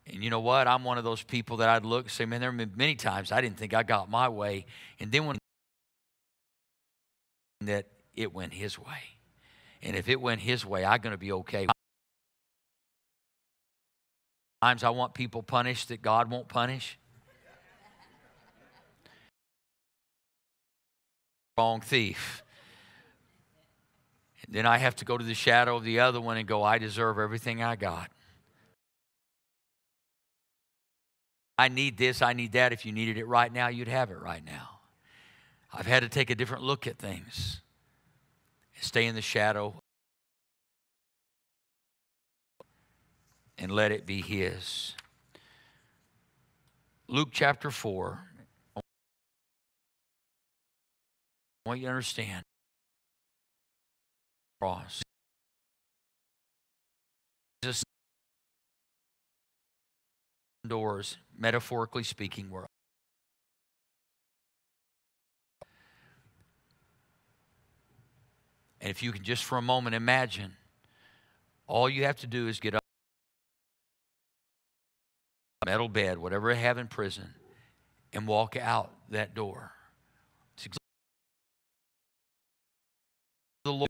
And 0.07 0.23
you 0.23 0.29
know 0.29 0.39
what? 0.39 0.67
I'm 0.67 0.83
one 0.83 0.97
of 0.97 1.03
those 1.03 1.23
people 1.23 1.57
that 1.57 1.67
I'd 1.67 1.83
look 1.83 2.05
and 2.05 2.11
say, 2.11 2.25
man, 2.25 2.39
there 2.39 2.51
have 2.51 2.57
been 2.57 2.71
many 2.75 2.95
times 2.95 3.31
I 3.31 3.41
didn't 3.41 3.57
think 3.57 3.73
I 3.73 3.83
got 3.83 4.09
my 4.09 4.29
way. 4.29 4.65
And 4.99 5.11
then 5.11 5.25
when 5.25 5.37
that 7.61 7.87
it 8.15 8.33
went 8.33 8.53
his 8.53 8.77
way. 8.77 9.17
And 9.81 9.95
if 9.95 10.07
it 10.07 10.19
went 10.19 10.41
his 10.41 10.65
way, 10.65 10.85
I'm 10.85 11.01
going 11.01 11.11
to 11.11 11.17
be 11.17 11.31
okay. 11.31 11.67
Times 14.61 14.83
I 14.83 14.89
want 14.89 15.13
people 15.13 15.43
punished 15.43 15.89
that 15.89 16.01
God 16.01 16.29
won't 16.29 16.47
punish. 16.47 16.97
Wrong 21.57 21.81
thief. 21.81 22.43
And 24.45 24.55
then 24.55 24.65
I 24.65 24.77
have 24.77 24.95
to 24.97 25.05
go 25.05 25.17
to 25.17 25.23
the 25.23 25.33
shadow 25.33 25.77
of 25.77 25.83
the 25.83 25.99
other 25.99 26.19
one 26.19 26.37
and 26.37 26.47
go, 26.47 26.63
I 26.63 26.77
deserve 26.77 27.19
everything 27.19 27.63
I 27.63 27.75
got. 27.75 28.11
I 31.57 31.69
need 31.69 31.97
this, 31.97 32.21
I 32.21 32.33
need 32.33 32.51
that. 32.51 32.73
If 32.73 32.85
you 32.85 32.91
needed 32.91 33.17
it 33.17 33.25
right 33.27 33.51
now, 33.51 33.69
you'd 33.69 33.87
have 33.87 34.11
it 34.11 34.19
right 34.19 34.43
now. 34.43 34.79
I've 35.73 35.85
had 35.85 36.03
to 36.03 36.09
take 36.09 36.29
a 36.29 36.35
different 36.35 36.63
look 36.63 36.87
at 36.87 36.97
things, 36.97 37.61
stay 38.81 39.05
in 39.05 39.15
the 39.15 39.21
shadow, 39.21 39.81
and 43.57 43.71
let 43.71 43.91
it 43.91 44.05
be 44.05 44.21
His. 44.21 44.95
Luke 47.07 47.29
chapter 47.31 47.71
4. 47.71 48.19
I 48.75 48.81
want 51.65 51.79
you 51.79 51.85
to 51.85 51.91
understand. 51.91 52.43
Cross. 54.59 55.01
Jesus 57.63 57.83
doors, 60.67 61.17
metaphorically 61.37 62.03
speaking, 62.03 62.49
were 62.49 62.65
And 68.85 68.91
if 68.91 69.01
you 69.01 69.11
can 69.11 69.23
just 69.23 69.43
for 69.43 69.57
a 69.57 69.63
moment 69.63 69.95
imagine, 69.95 70.53
all 71.65 71.89
you 71.89 72.03
have 72.03 72.17
to 72.17 72.27
do 72.27 72.47
is 72.47 72.59
get 72.59 72.75
up, 72.75 72.84
metal 75.65 75.89
bed, 75.89 76.19
whatever 76.19 76.51
I 76.51 76.55
have 76.55 76.77
in 76.77 76.87
prison, 76.87 77.33
and 78.13 78.27
walk 78.27 78.55
out 78.55 78.91
that 79.09 79.33
door. 79.33 79.71
the 83.63 83.73
Lord. 83.73 83.89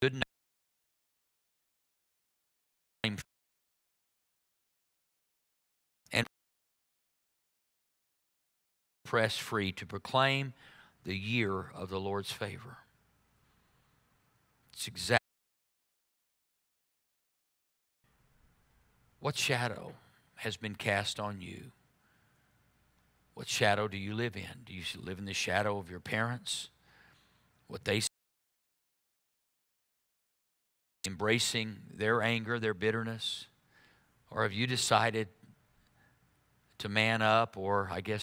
Good 0.00 0.14
name 0.14 0.22
And 6.12 6.26
press 9.04 9.36
free 9.36 9.72
to 9.72 9.84
proclaim 9.84 10.52
the 11.04 11.16
year 11.16 11.72
of 11.74 11.88
the 11.88 11.98
Lord's 11.98 12.30
favor. 12.30 12.78
It's 14.72 14.86
exactly 14.86 15.21
what 19.22 19.36
shadow 19.36 19.92
has 20.34 20.56
been 20.56 20.74
cast 20.74 21.20
on 21.20 21.40
you? 21.40 21.70
What 23.34 23.48
shadow 23.48 23.86
do 23.86 23.96
you 23.96 24.14
live 24.14 24.34
in? 24.34 24.64
Do 24.66 24.74
you 24.74 24.82
live 25.00 25.20
in 25.20 25.26
the 25.26 25.32
shadow 25.32 25.78
of 25.78 25.88
your 25.88 26.00
parents? 26.00 26.70
What 27.68 27.84
they 27.84 28.02
embracing 31.06 31.76
their 31.94 32.20
anger, 32.20 32.58
their 32.58 32.74
bitterness? 32.74 33.46
Or 34.28 34.42
have 34.42 34.52
you 34.52 34.66
decided 34.66 35.28
to 36.78 36.88
man 36.88 37.22
up 37.22 37.56
or 37.56 37.88
I 37.92 38.00
guess 38.00 38.22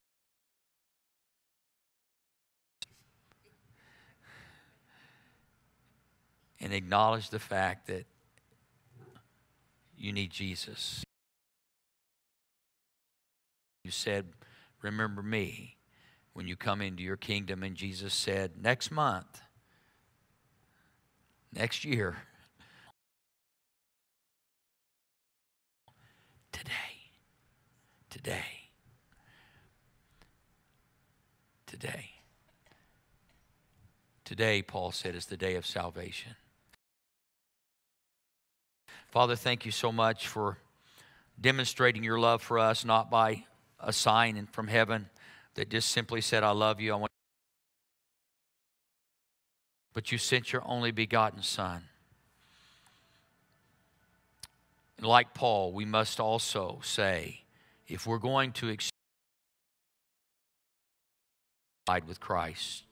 and 6.60 6.74
acknowledge 6.74 7.30
the 7.30 7.40
fact 7.40 7.88
that 7.88 8.06
you 10.00 10.14
need 10.14 10.32
Jesus. 10.32 11.04
You 13.84 13.92
said, 13.92 14.28
Remember 14.82 15.22
me 15.22 15.78
when 16.34 16.48
you 16.48 16.56
come 16.56 16.82
into 16.82 17.04
your 17.04 17.18
kingdom. 17.18 17.64
And 17.64 17.76
Jesus 17.76 18.14
said, 18.14 18.52
Next 18.62 18.92
month, 18.92 19.42
next 21.54 21.84
year, 21.84 22.18
today, 26.52 26.72
today, 28.10 28.70
today. 31.66 32.12
Today, 34.30 34.62
Paul 34.62 34.92
said, 34.92 35.16
is 35.16 35.26
the 35.26 35.38
day 35.38 35.56
of 35.56 35.66
salvation. 35.66 36.36
Father, 39.12 39.36
thank 39.36 39.66
you 39.66 39.72
so 39.72 39.92
much 39.92 40.28
for 40.28 40.60
demonstrating 41.42 42.04
your 42.04 42.20
love 42.20 42.44
for 42.44 42.60
us, 42.60 42.86
not 42.86 43.10
by 43.10 43.46
a 43.80 43.92
sign 43.92 44.48
from 44.52 44.68
heaven 44.68 45.10
that 45.56 45.70
just 45.70 45.90
simply 45.90 46.22
said, 46.22 46.44
I 46.44 46.52
love 46.52 46.80
you. 46.80 46.94
I 46.94 46.96
want 46.96 47.12
but 49.94 50.12
you 50.12 50.20
sent 50.20 50.54
your 50.54 50.62
only 50.66 50.92
begotten 50.92 51.42
Son. 51.42 51.82
And 54.98 55.08
like 55.08 55.34
Paul, 55.34 55.74
we 55.74 55.86
must 55.86 56.20
also 56.20 56.80
say, 56.84 57.42
if 57.88 58.06
we're 58.06 58.20
going 58.20 58.52
to 58.54 58.78
with 62.08 62.20
Christ, 62.20 62.84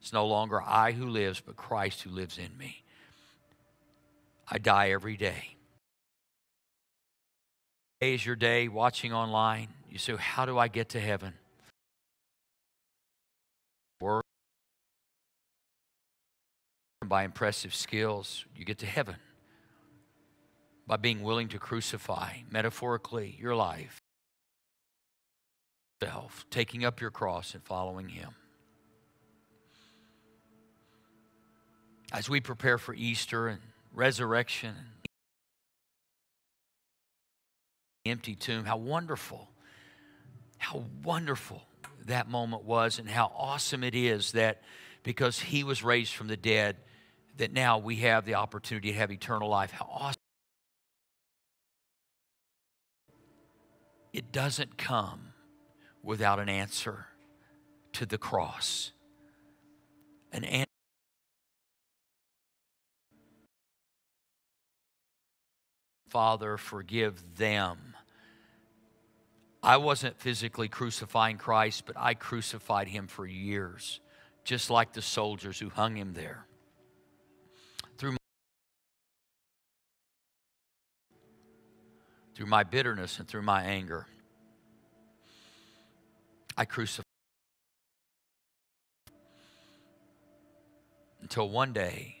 it's 0.00 0.14
no 0.14 0.26
longer 0.26 0.62
I 0.62 0.92
who 0.92 1.06
lives, 1.06 1.42
but 1.44 1.56
Christ 1.56 2.02
who 2.02 2.10
lives 2.10 2.38
in 2.38 2.56
me. 2.56 2.82
I 4.50 4.58
die 4.58 4.90
every 4.90 5.16
day. 5.16 5.56
Today 8.00 8.14
is 8.14 8.26
your 8.26 8.34
day 8.34 8.66
watching 8.66 9.12
online. 9.12 9.68
You 9.88 9.98
say, 9.98 10.16
How 10.16 10.44
do 10.44 10.58
I 10.58 10.66
get 10.66 10.88
to 10.90 11.00
heaven? 11.00 11.34
Or 14.00 14.22
by 17.06 17.24
impressive 17.24 17.74
skills, 17.74 18.44
you 18.56 18.64
get 18.64 18.78
to 18.78 18.86
heaven. 18.86 19.16
By 20.86 20.96
being 20.96 21.22
willing 21.22 21.48
to 21.48 21.58
crucify, 21.58 22.38
metaphorically, 22.50 23.36
your 23.38 23.54
life, 23.54 24.00
self, 26.02 26.44
taking 26.50 26.84
up 26.84 27.00
your 27.00 27.12
cross 27.12 27.54
and 27.54 27.62
following 27.62 28.08
Him. 28.08 28.30
As 32.12 32.28
we 32.28 32.40
prepare 32.40 32.78
for 32.78 32.92
Easter 32.92 33.46
and 33.46 33.60
resurrection, 33.94 34.74
empty 38.06 38.34
tomb, 38.34 38.64
how 38.64 38.76
wonderful, 38.76 39.48
how 40.58 40.84
wonderful 41.04 41.62
that 42.06 42.28
moment 42.28 42.64
was, 42.64 42.98
and 42.98 43.08
how 43.08 43.32
awesome 43.36 43.84
it 43.84 43.94
is 43.94 44.32
that 44.32 44.62
because 45.02 45.38
he 45.38 45.64
was 45.64 45.82
raised 45.82 46.14
from 46.14 46.28
the 46.28 46.36
dead, 46.36 46.76
that 47.36 47.52
now 47.52 47.78
we 47.78 47.96
have 47.96 48.24
the 48.24 48.34
opportunity 48.34 48.92
to 48.92 48.98
have 48.98 49.10
eternal 49.10 49.48
life. 49.48 49.70
How 49.70 49.88
awesome. 49.90 50.20
It 54.12 54.32
doesn't 54.32 54.76
come 54.76 55.32
without 56.02 56.40
an 56.40 56.48
answer 56.48 57.06
to 57.92 58.06
the 58.06 58.18
cross. 58.18 58.92
An 60.32 60.44
answer. 60.44 60.69
Father, 66.10 66.56
forgive 66.56 67.36
them. 67.36 67.94
I 69.62 69.76
wasn't 69.76 70.18
physically 70.18 70.68
crucifying 70.68 71.38
Christ, 71.38 71.84
but 71.86 71.96
I 71.96 72.14
crucified 72.14 72.88
him 72.88 73.06
for 73.06 73.26
years, 73.26 74.00
just 74.42 74.70
like 74.70 74.92
the 74.92 75.02
soldiers 75.02 75.60
who 75.60 75.68
hung 75.68 75.94
him 75.94 76.12
there. 76.14 76.46
Through 77.96 78.12
my, 78.12 78.16
through 82.34 82.46
my 82.46 82.64
bitterness 82.64 83.20
and 83.20 83.28
through 83.28 83.42
my 83.42 83.62
anger, 83.62 84.08
I 86.56 86.64
crucified 86.64 87.04
until 91.22 91.48
one 91.48 91.72
day 91.72 92.19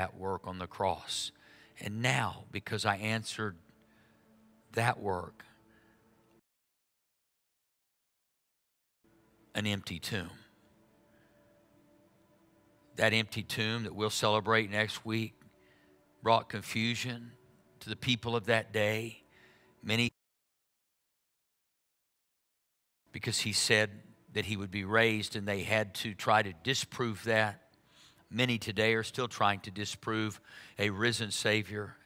that 0.00 0.16
work 0.16 0.46
on 0.46 0.58
the 0.58 0.66
cross. 0.66 1.30
And 1.78 2.00
now, 2.00 2.44
because 2.50 2.86
I 2.86 2.96
answered 2.96 3.56
that 4.72 4.98
work, 4.98 5.44
an 9.54 9.66
empty 9.66 9.98
tomb. 9.98 10.30
That 12.96 13.12
empty 13.12 13.42
tomb 13.42 13.82
that 13.82 13.94
we'll 13.94 14.08
celebrate 14.08 14.70
next 14.70 15.04
week 15.04 15.34
brought 16.22 16.48
confusion 16.48 17.32
to 17.80 17.90
the 17.90 17.96
people 17.96 18.34
of 18.34 18.46
that 18.46 18.72
day. 18.72 19.22
Many, 19.82 20.12
because 23.12 23.40
he 23.40 23.52
said 23.52 23.90
that 24.32 24.46
he 24.46 24.56
would 24.56 24.70
be 24.70 24.84
raised, 24.84 25.36
and 25.36 25.46
they 25.46 25.60
had 25.60 25.94
to 25.96 26.14
try 26.14 26.42
to 26.42 26.54
disprove 26.64 27.22
that. 27.24 27.60
Many 28.30 28.58
today 28.58 28.94
are 28.94 29.02
still 29.02 29.26
trying 29.26 29.60
to 29.60 29.70
disprove 29.70 30.40
a 30.78 30.90
risen 30.90 31.32
Savior. 31.32 31.96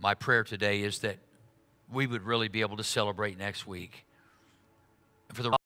My 0.00 0.14
prayer 0.14 0.44
today 0.44 0.82
is 0.82 1.00
that 1.00 1.18
we 1.92 2.06
would 2.06 2.22
really 2.22 2.48
be 2.48 2.62
able 2.62 2.78
to 2.78 2.84
celebrate 2.84 3.38
next 3.38 3.66
week. 3.66 4.06
For 5.32 5.42
the 5.42 5.56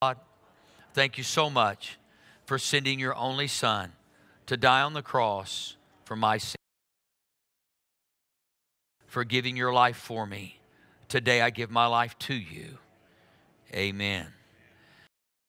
God, 0.00 0.18
thank 0.94 1.18
you 1.18 1.24
so 1.24 1.50
much 1.50 1.98
for 2.46 2.58
sending 2.58 2.98
your 2.98 3.14
only 3.14 3.46
Son 3.46 3.92
to 4.46 4.56
die 4.56 4.82
on 4.82 4.94
the 4.94 5.02
cross 5.02 5.76
for 6.04 6.16
my 6.16 6.38
sin, 6.38 6.56
for 9.06 9.24
giving 9.24 9.56
your 9.56 9.72
life 9.72 9.96
for 9.96 10.26
me. 10.26 10.60
Today 11.08 11.40
I 11.40 11.50
give 11.50 11.70
my 11.70 11.86
life 11.86 12.18
to 12.20 12.34
you. 12.34 12.78
Amen. 13.74 14.32